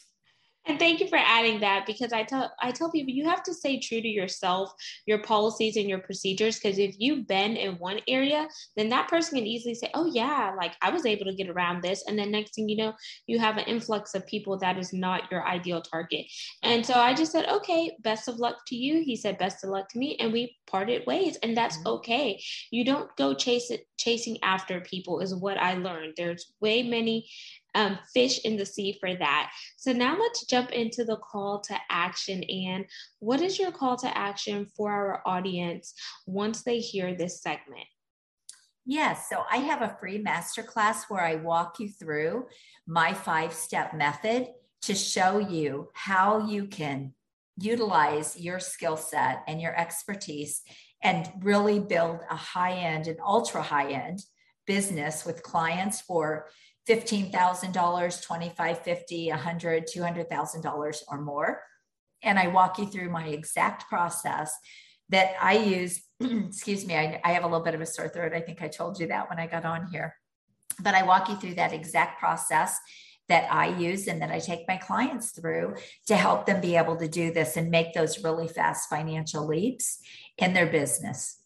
And 0.67 0.79
thank 0.79 0.99
you 0.99 1.07
for 1.07 1.17
adding 1.17 1.59
that 1.59 1.85
because 1.85 2.11
I 2.11 2.23
tell 2.23 2.51
I 2.59 2.71
tell 2.71 2.91
people 2.91 3.13
you 3.13 3.27
have 3.29 3.43
to 3.43 3.53
stay 3.53 3.79
true 3.79 4.01
to 4.01 4.07
yourself, 4.07 4.71
your 5.05 5.21
policies 5.21 5.77
and 5.77 5.87
your 5.87 5.99
procedures 5.99 6.59
because 6.59 6.79
if 6.79 6.95
you 6.97 7.23
bend 7.23 7.57
in 7.57 7.73
one 7.73 7.99
area, 8.07 8.47
then 8.75 8.89
that 8.89 9.07
person 9.07 9.37
can 9.37 9.47
easily 9.47 9.75
say, 9.75 9.91
"Oh 9.93 10.05
yeah, 10.05 10.53
like 10.57 10.73
I 10.81 10.89
was 10.89 11.05
able 11.05 11.25
to 11.25 11.35
get 11.35 11.49
around 11.49 11.83
this." 11.83 12.03
And 12.07 12.17
then 12.17 12.31
next 12.31 12.55
thing 12.55 12.67
you 12.67 12.77
know, 12.77 12.93
you 13.27 13.37
have 13.39 13.57
an 13.57 13.65
influx 13.65 14.15
of 14.15 14.25
people 14.25 14.57
that 14.59 14.77
is 14.77 14.91
not 14.91 15.31
your 15.31 15.47
ideal 15.47 15.81
target. 15.81 16.25
And 16.63 16.85
so 16.85 16.95
I 16.95 17.13
just 17.13 17.31
said, 17.31 17.47
"Okay, 17.47 17.95
best 18.01 18.27
of 18.27 18.39
luck 18.39 18.57
to 18.67 18.75
you." 18.75 19.03
He 19.03 19.15
said, 19.15 19.37
"Best 19.37 19.63
of 19.63 19.69
luck 19.69 19.89
to 19.89 19.99
me," 19.99 20.15
and 20.19 20.33
we 20.33 20.57
parted 20.65 21.05
ways, 21.05 21.37
and 21.43 21.55
that's 21.55 21.77
mm-hmm. 21.77 21.87
okay. 21.87 22.41
You 22.71 22.83
don't 22.83 23.15
go 23.17 23.33
chase 23.35 23.69
it 23.69 23.87
chasing 23.97 24.37
after 24.43 24.81
people 24.81 25.19
is 25.19 25.33
what 25.33 25.57
I 25.57 25.75
learned. 25.75 26.13
There's 26.17 26.53
way 26.59 26.83
many 26.83 27.27
um, 27.75 27.99
fish 28.13 28.39
in 28.43 28.57
the 28.57 28.65
sea 28.65 28.97
for 28.99 29.13
that. 29.15 29.51
So 29.77 29.91
now 29.91 30.17
let's 30.17 30.45
jump 30.45 30.71
into 30.71 31.03
the 31.03 31.17
call 31.17 31.59
to 31.61 31.77
action. 31.89 32.43
And 32.43 32.85
what 33.19 33.41
is 33.41 33.59
your 33.59 33.71
call 33.71 33.97
to 33.97 34.17
action 34.17 34.65
for 34.75 34.91
our 34.91 35.21
audience 35.25 35.93
once 36.25 36.63
they 36.63 36.79
hear 36.79 37.13
this 37.13 37.41
segment? 37.41 37.85
Yes, 38.87 39.29
so 39.29 39.43
I 39.51 39.57
have 39.57 39.81
a 39.81 39.97
free 39.99 40.23
masterclass 40.23 41.03
where 41.09 41.23
I 41.23 41.35
walk 41.35 41.79
you 41.79 41.89
through 41.89 42.45
my 42.87 43.13
five 43.13 43.51
step 43.53 43.93
method 43.93 44.47
to 44.83 44.93
show 44.93 45.39
you 45.39 45.89
how 45.93 46.47
you 46.47 46.65
can 46.67 47.13
utilize 47.57 48.39
your 48.39 48.59
skill 48.59 48.95
set 48.95 49.43
and 49.47 49.59
your 49.59 49.75
expertise 49.75 50.61
and 51.01 51.27
really 51.41 51.79
build 51.79 52.19
a 52.29 52.35
high 52.35 52.73
end 52.73 53.07
and 53.07 53.17
ultra 53.25 53.61
high 53.61 53.91
end 53.91 54.19
business 54.67 55.25
with 55.25 55.43
clients 55.43 56.01
for 56.01 56.47
$15,000, 56.87 58.23
25, 58.23 58.79
50, 58.79 59.29
100, 59.29 59.87
$200,000 59.87 61.03
or 61.07 61.21
more. 61.21 61.61
And 62.21 62.39
I 62.39 62.47
walk 62.47 62.79
you 62.79 62.87
through 62.87 63.09
my 63.09 63.27
exact 63.27 63.89
process 63.89 64.55
that 65.09 65.33
I 65.41 65.57
use. 65.57 66.01
Excuse 66.19 66.85
me, 66.85 66.95
I, 66.95 67.19
I 67.23 67.31
have 67.33 67.43
a 67.43 67.47
little 67.47 67.63
bit 67.63 67.75
of 67.75 67.81
a 67.81 67.85
sore 67.85 68.09
throat. 68.09 68.33
I 68.33 68.41
think 68.41 68.61
I 68.61 68.67
told 68.67 68.99
you 68.99 69.07
that 69.07 69.29
when 69.29 69.39
I 69.39 69.47
got 69.47 69.65
on 69.65 69.87
here. 69.87 70.15
But 70.81 70.95
I 70.95 71.03
walk 71.03 71.29
you 71.29 71.35
through 71.35 71.55
that 71.55 71.73
exact 71.73 72.19
process 72.19 72.77
that 73.27 73.51
I 73.51 73.67
use 73.67 74.07
and 74.07 74.21
that 74.21 74.31
I 74.31 74.39
take 74.39 74.67
my 74.67 74.77
clients 74.77 75.31
through 75.31 75.75
to 76.07 76.15
help 76.15 76.45
them 76.45 76.61
be 76.61 76.75
able 76.75 76.95
to 76.97 77.07
do 77.07 77.31
this 77.31 77.57
and 77.57 77.71
make 77.71 77.93
those 77.93 78.23
really 78.23 78.47
fast 78.47 78.89
financial 78.89 79.47
leaps 79.47 79.99
in 80.37 80.53
their 80.53 80.67
business. 80.67 81.39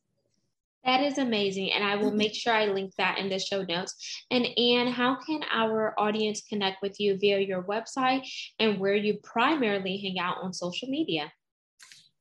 That 0.89 1.04
is 1.04 1.19
amazing. 1.19 1.71
And 1.71 1.84
I 1.84 1.97
will 1.97 2.10
make 2.10 2.34
sure 2.34 2.52
I 2.52 2.65
link 2.65 2.95
that 2.97 3.19
in 3.19 3.30
the 3.30 3.38
show 3.38 3.62
notes. 3.62 4.23
And 4.32 4.47
Anne, 4.58 4.88
how 4.88 5.17
can 5.23 5.41
our 5.54 5.93
audience 5.99 6.41
connect 6.41 6.82
with 6.82 6.99
you 6.99 7.15
via 7.15 7.38
your 7.41 7.62
website 7.62 8.28
and 8.58 8.80
where 8.80 8.95
you 8.95 9.19
primarily 9.21 9.97
hang 9.97 10.17
out 10.17 10.38
on 10.41 10.52
social 10.52 10.88
media? 10.88 11.32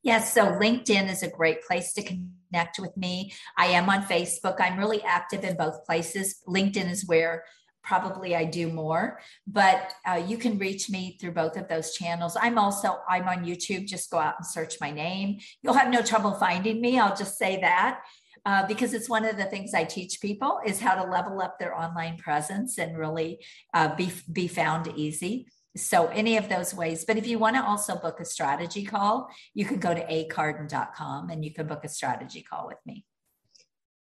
Yes, 0.03 0.35
so 0.35 0.45
LinkedIn 0.45 1.11
is 1.11 1.23
a 1.23 1.31
great 1.31 1.63
place 1.63 1.93
to 1.93 2.03
connect 2.03 2.77
with 2.77 2.95
me. 2.95 3.33
I 3.57 3.65
am 3.67 3.89
on 3.89 4.03
Facebook. 4.03 4.57
I'm 4.59 4.77
really 4.77 5.01
active 5.01 5.43
in 5.43 5.57
both 5.57 5.83
places. 5.83 6.39
LinkedIn 6.47 6.91
is 6.91 7.07
where 7.07 7.45
probably 7.83 8.35
I 8.35 8.43
do 8.43 8.71
more, 8.71 9.19
but 9.47 9.93
uh, 10.05 10.21
you 10.27 10.37
can 10.37 10.59
reach 10.59 10.91
me 10.91 11.17
through 11.19 11.31
both 11.31 11.57
of 11.57 11.67
those 11.67 11.93
channels. 11.93 12.37
I'm 12.39 12.59
also 12.59 12.99
I'm 13.09 13.27
on 13.27 13.45
YouTube. 13.45 13.87
Just 13.87 14.11
go 14.11 14.19
out 14.19 14.35
and 14.37 14.45
search 14.45 14.75
my 14.79 14.91
name. 14.91 15.39
You'll 15.63 15.73
have 15.73 15.89
no 15.89 16.03
trouble 16.03 16.33
finding 16.33 16.81
me. 16.81 16.99
I'll 16.99 17.15
just 17.15 17.37
say 17.37 17.59
that. 17.61 18.01
Uh, 18.45 18.65
because 18.67 18.93
it's 18.93 19.09
one 19.09 19.25
of 19.25 19.37
the 19.37 19.45
things 19.45 19.73
I 19.73 19.83
teach 19.83 20.21
people 20.21 20.59
is 20.65 20.79
how 20.79 20.95
to 20.95 21.09
level 21.09 21.41
up 21.41 21.59
their 21.59 21.77
online 21.77 22.17
presence 22.17 22.77
and 22.77 22.97
really 22.97 23.39
uh, 23.73 23.95
be 23.95 24.11
be 24.31 24.47
found 24.47 24.91
easy. 24.95 25.47
So 25.77 26.07
any 26.07 26.37
of 26.37 26.49
those 26.49 26.73
ways. 26.73 27.05
But 27.05 27.17
if 27.17 27.27
you 27.27 27.37
want 27.37 27.55
to 27.55 27.63
also 27.63 27.95
book 27.95 28.19
a 28.19 28.25
strategy 28.25 28.83
call, 28.83 29.29
you 29.53 29.65
can 29.65 29.79
go 29.79 29.93
to 29.93 30.05
acarden.com 30.05 31.29
and 31.29 31.45
you 31.45 31.53
can 31.53 31.67
book 31.67 31.83
a 31.83 31.89
strategy 31.89 32.41
call 32.41 32.67
with 32.67 32.79
me. 32.85 33.05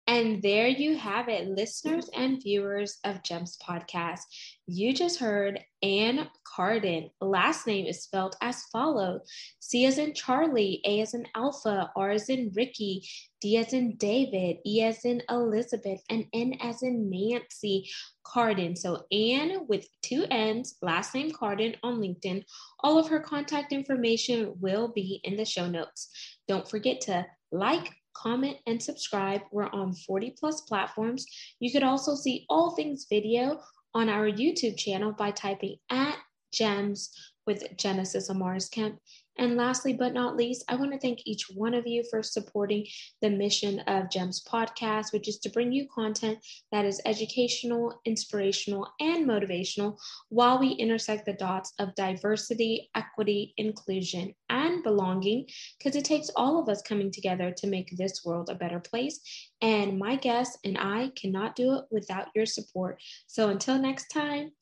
And 0.06 0.42
there 0.42 0.68
you 0.68 0.98
have 0.98 1.30
it, 1.30 1.48
listeners 1.48 2.10
and 2.14 2.42
viewers 2.42 2.98
of 3.04 3.22
GEMS 3.22 3.56
Podcast. 3.66 4.20
You 4.66 4.92
just 4.92 5.18
heard 5.18 5.60
Anne 5.82 6.28
Carden. 6.46 7.08
Last 7.22 7.66
name 7.66 7.86
is 7.86 8.02
spelled 8.02 8.36
as 8.42 8.64
follows 8.64 9.22
C 9.60 9.86
as 9.86 9.96
in 9.96 10.12
Charlie, 10.12 10.82
A 10.84 11.00
as 11.00 11.14
in 11.14 11.26
Alpha, 11.34 11.90
R 11.96 12.10
as 12.10 12.28
in 12.28 12.52
Ricky, 12.54 13.08
D 13.40 13.56
as 13.56 13.72
in 13.72 13.96
David, 13.96 14.58
E 14.66 14.82
as 14.82 15.06
in 15.06 15.22
Elizabeth, 15.30 16.02
and 16.10 16.26
N 16.34 16.54
as 16.60 16.82
in 16.82 17.08
Nancy 17.10 17.90
Carden. 18.24 18.76
So 18.76 19.06
Anne 19.10 19.66
with 19.68 19.86
two 20.02 20.26
N's, 20.30 20.76
last 20.82 21.14
name 21.14 21.30
Carden 21.30 21.76
on 21.82 21.98
LinkedIn. 21.98 22.44
All 22.80 22.98
of 22.98 23.08
her 23.08 23.20
contact 23.20 23.72
information 23.72 24.54
will 24.60 24.88
be 24.88 25.20
in 25.24 25.36
the 25.38 25.46
show 25.46 25.66
notes. 25.66 26.10
Don't 26.46 26.68
forget 26.68 27.00
to 27.02 27.24
like, 27.52 27.90
comment, 28.14 28.56
and 28.66 28.82
subscribe. 28.82 29.42
We're 29.52 29.68
on 29.70 29.94
40 29.94 30.34
plus 30.38 30.62
platforms. 30.62 31.26
You 31.60 31.70
could 31.70 31.82
also 31.82 32.14
see 32.14 32.46
all 32.48 32.74
things 32.74 33.06
video 33.08 33.60
on 33.94 34.08
our 34.08 34.30
YouTube 34.30 34.76
channel 34.78 35.12
by 35.12 35.30
typing 35.30 35.76
at 35.90 36.16
GEMS 36.52 37.10
with 37.46 37.76
Genesis 37.76 38.30
Amaris 38.30 38.70
Kemp. 38.70 38.98
And 39.36 39.56
lastly, 39.56 39.92
but 39.92 40.14
not 40.14 40.36
least, 40.36 40.64
I 40.68 40.76
want 40.76 40.92
to 40.92 40.98
thank 40.98 41.20
each 41.24 41.46
one 41.52 41.74
of 41.74 41.88
you 41.88 42.04
for 42.08 42.22
supporting 42.22 42.86
the 43.20 43.30
mission 43.30 43.80
of 43.80 44.08
GEMS 44.08 44.44
podcast, 44.44 45.12
which 45.12 45.28
is 45.28 45.38
to 45.40 45.50
bring 45.50 45.72
you 45.72 45.88
content 45.92 46.38
that 46.70 46.84
is 46.84 47.02
educational, 47.04 48.00
inspirational, 48.04 48.88
and 49.00 49.26
motivational 49.26 49.98
while 50.28 50.58
we 50.58 50.68
intersect 50.68 51.26
the 51.26 51.32
dots 51.32 51.72
of 51.80 51.94
diversity, 51.96 52.90
equity, 52.94 53.54
inclusion, 53.56 54.32
and 54.48 54.63
belonging, 54.84 55.46
because 55.78 55.96
it 55.96 56.04
takes 56.04 56.30
all 56.36 56.60
of 56.60 56.68
us 56.68 56.82
coming 56.82 57.10
together 57.10 57.50
to 57.50 57.66
make 57.66 57.96
this 57.96 58.24
world 58.24 58.50
a 58.50 58.54
better 58.54 58.78
place. 58.78 59.18
And 59.60 59.98
my 59.98 60.16
guests 60.16 60.58
and 60.64 60.78
I 60.78 61.10
cannot 61.20 61.56
do 61.56 61.74
it 61.74 61.84
without 61.90 62.28
your 62.36 62.46
support. 62.46 63.00
So 63.26 63.48
until 63.48 63.78
next 63.78 64.08
time, 64.08 64.52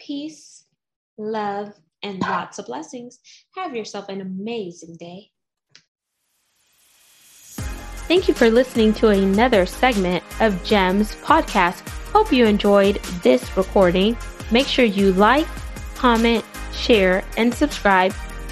peace, 0.00 0.64
love, 1.18 1.72
and 2.02 2.20
lots 2.22 2.58
of 2.58 2.66
blessings. 2.66 3.18
Have 3.56 3.74
yourself 3.74 4.08
an 4.08 4.20
amazing 4.20 4.96
day. 4.98 5.30
Thank 8.08 8.28
you 8.28 8.34
for 8.34 8.50
listening 8.50 8.92
to 8.94 9.08
another 9.08 9.66
segment 9.66 10.22
of 10.40 10.62
GEMS 10.62 11.16
podcast. 11.16 11.80
Hope 12.12 12.32
you 12.32 12.46
enjoyed 12.46 12.96
this 13.22 13.56
recording. 13.56 14.16
Make 14.52 14.68
sure 14.68 14.84
you 14.84 15.12
like, 15.14 15.48
comment, 15.96 16.44
share, 16.72 17.24
and 17.36 17.52
subscribe 17.52 18.14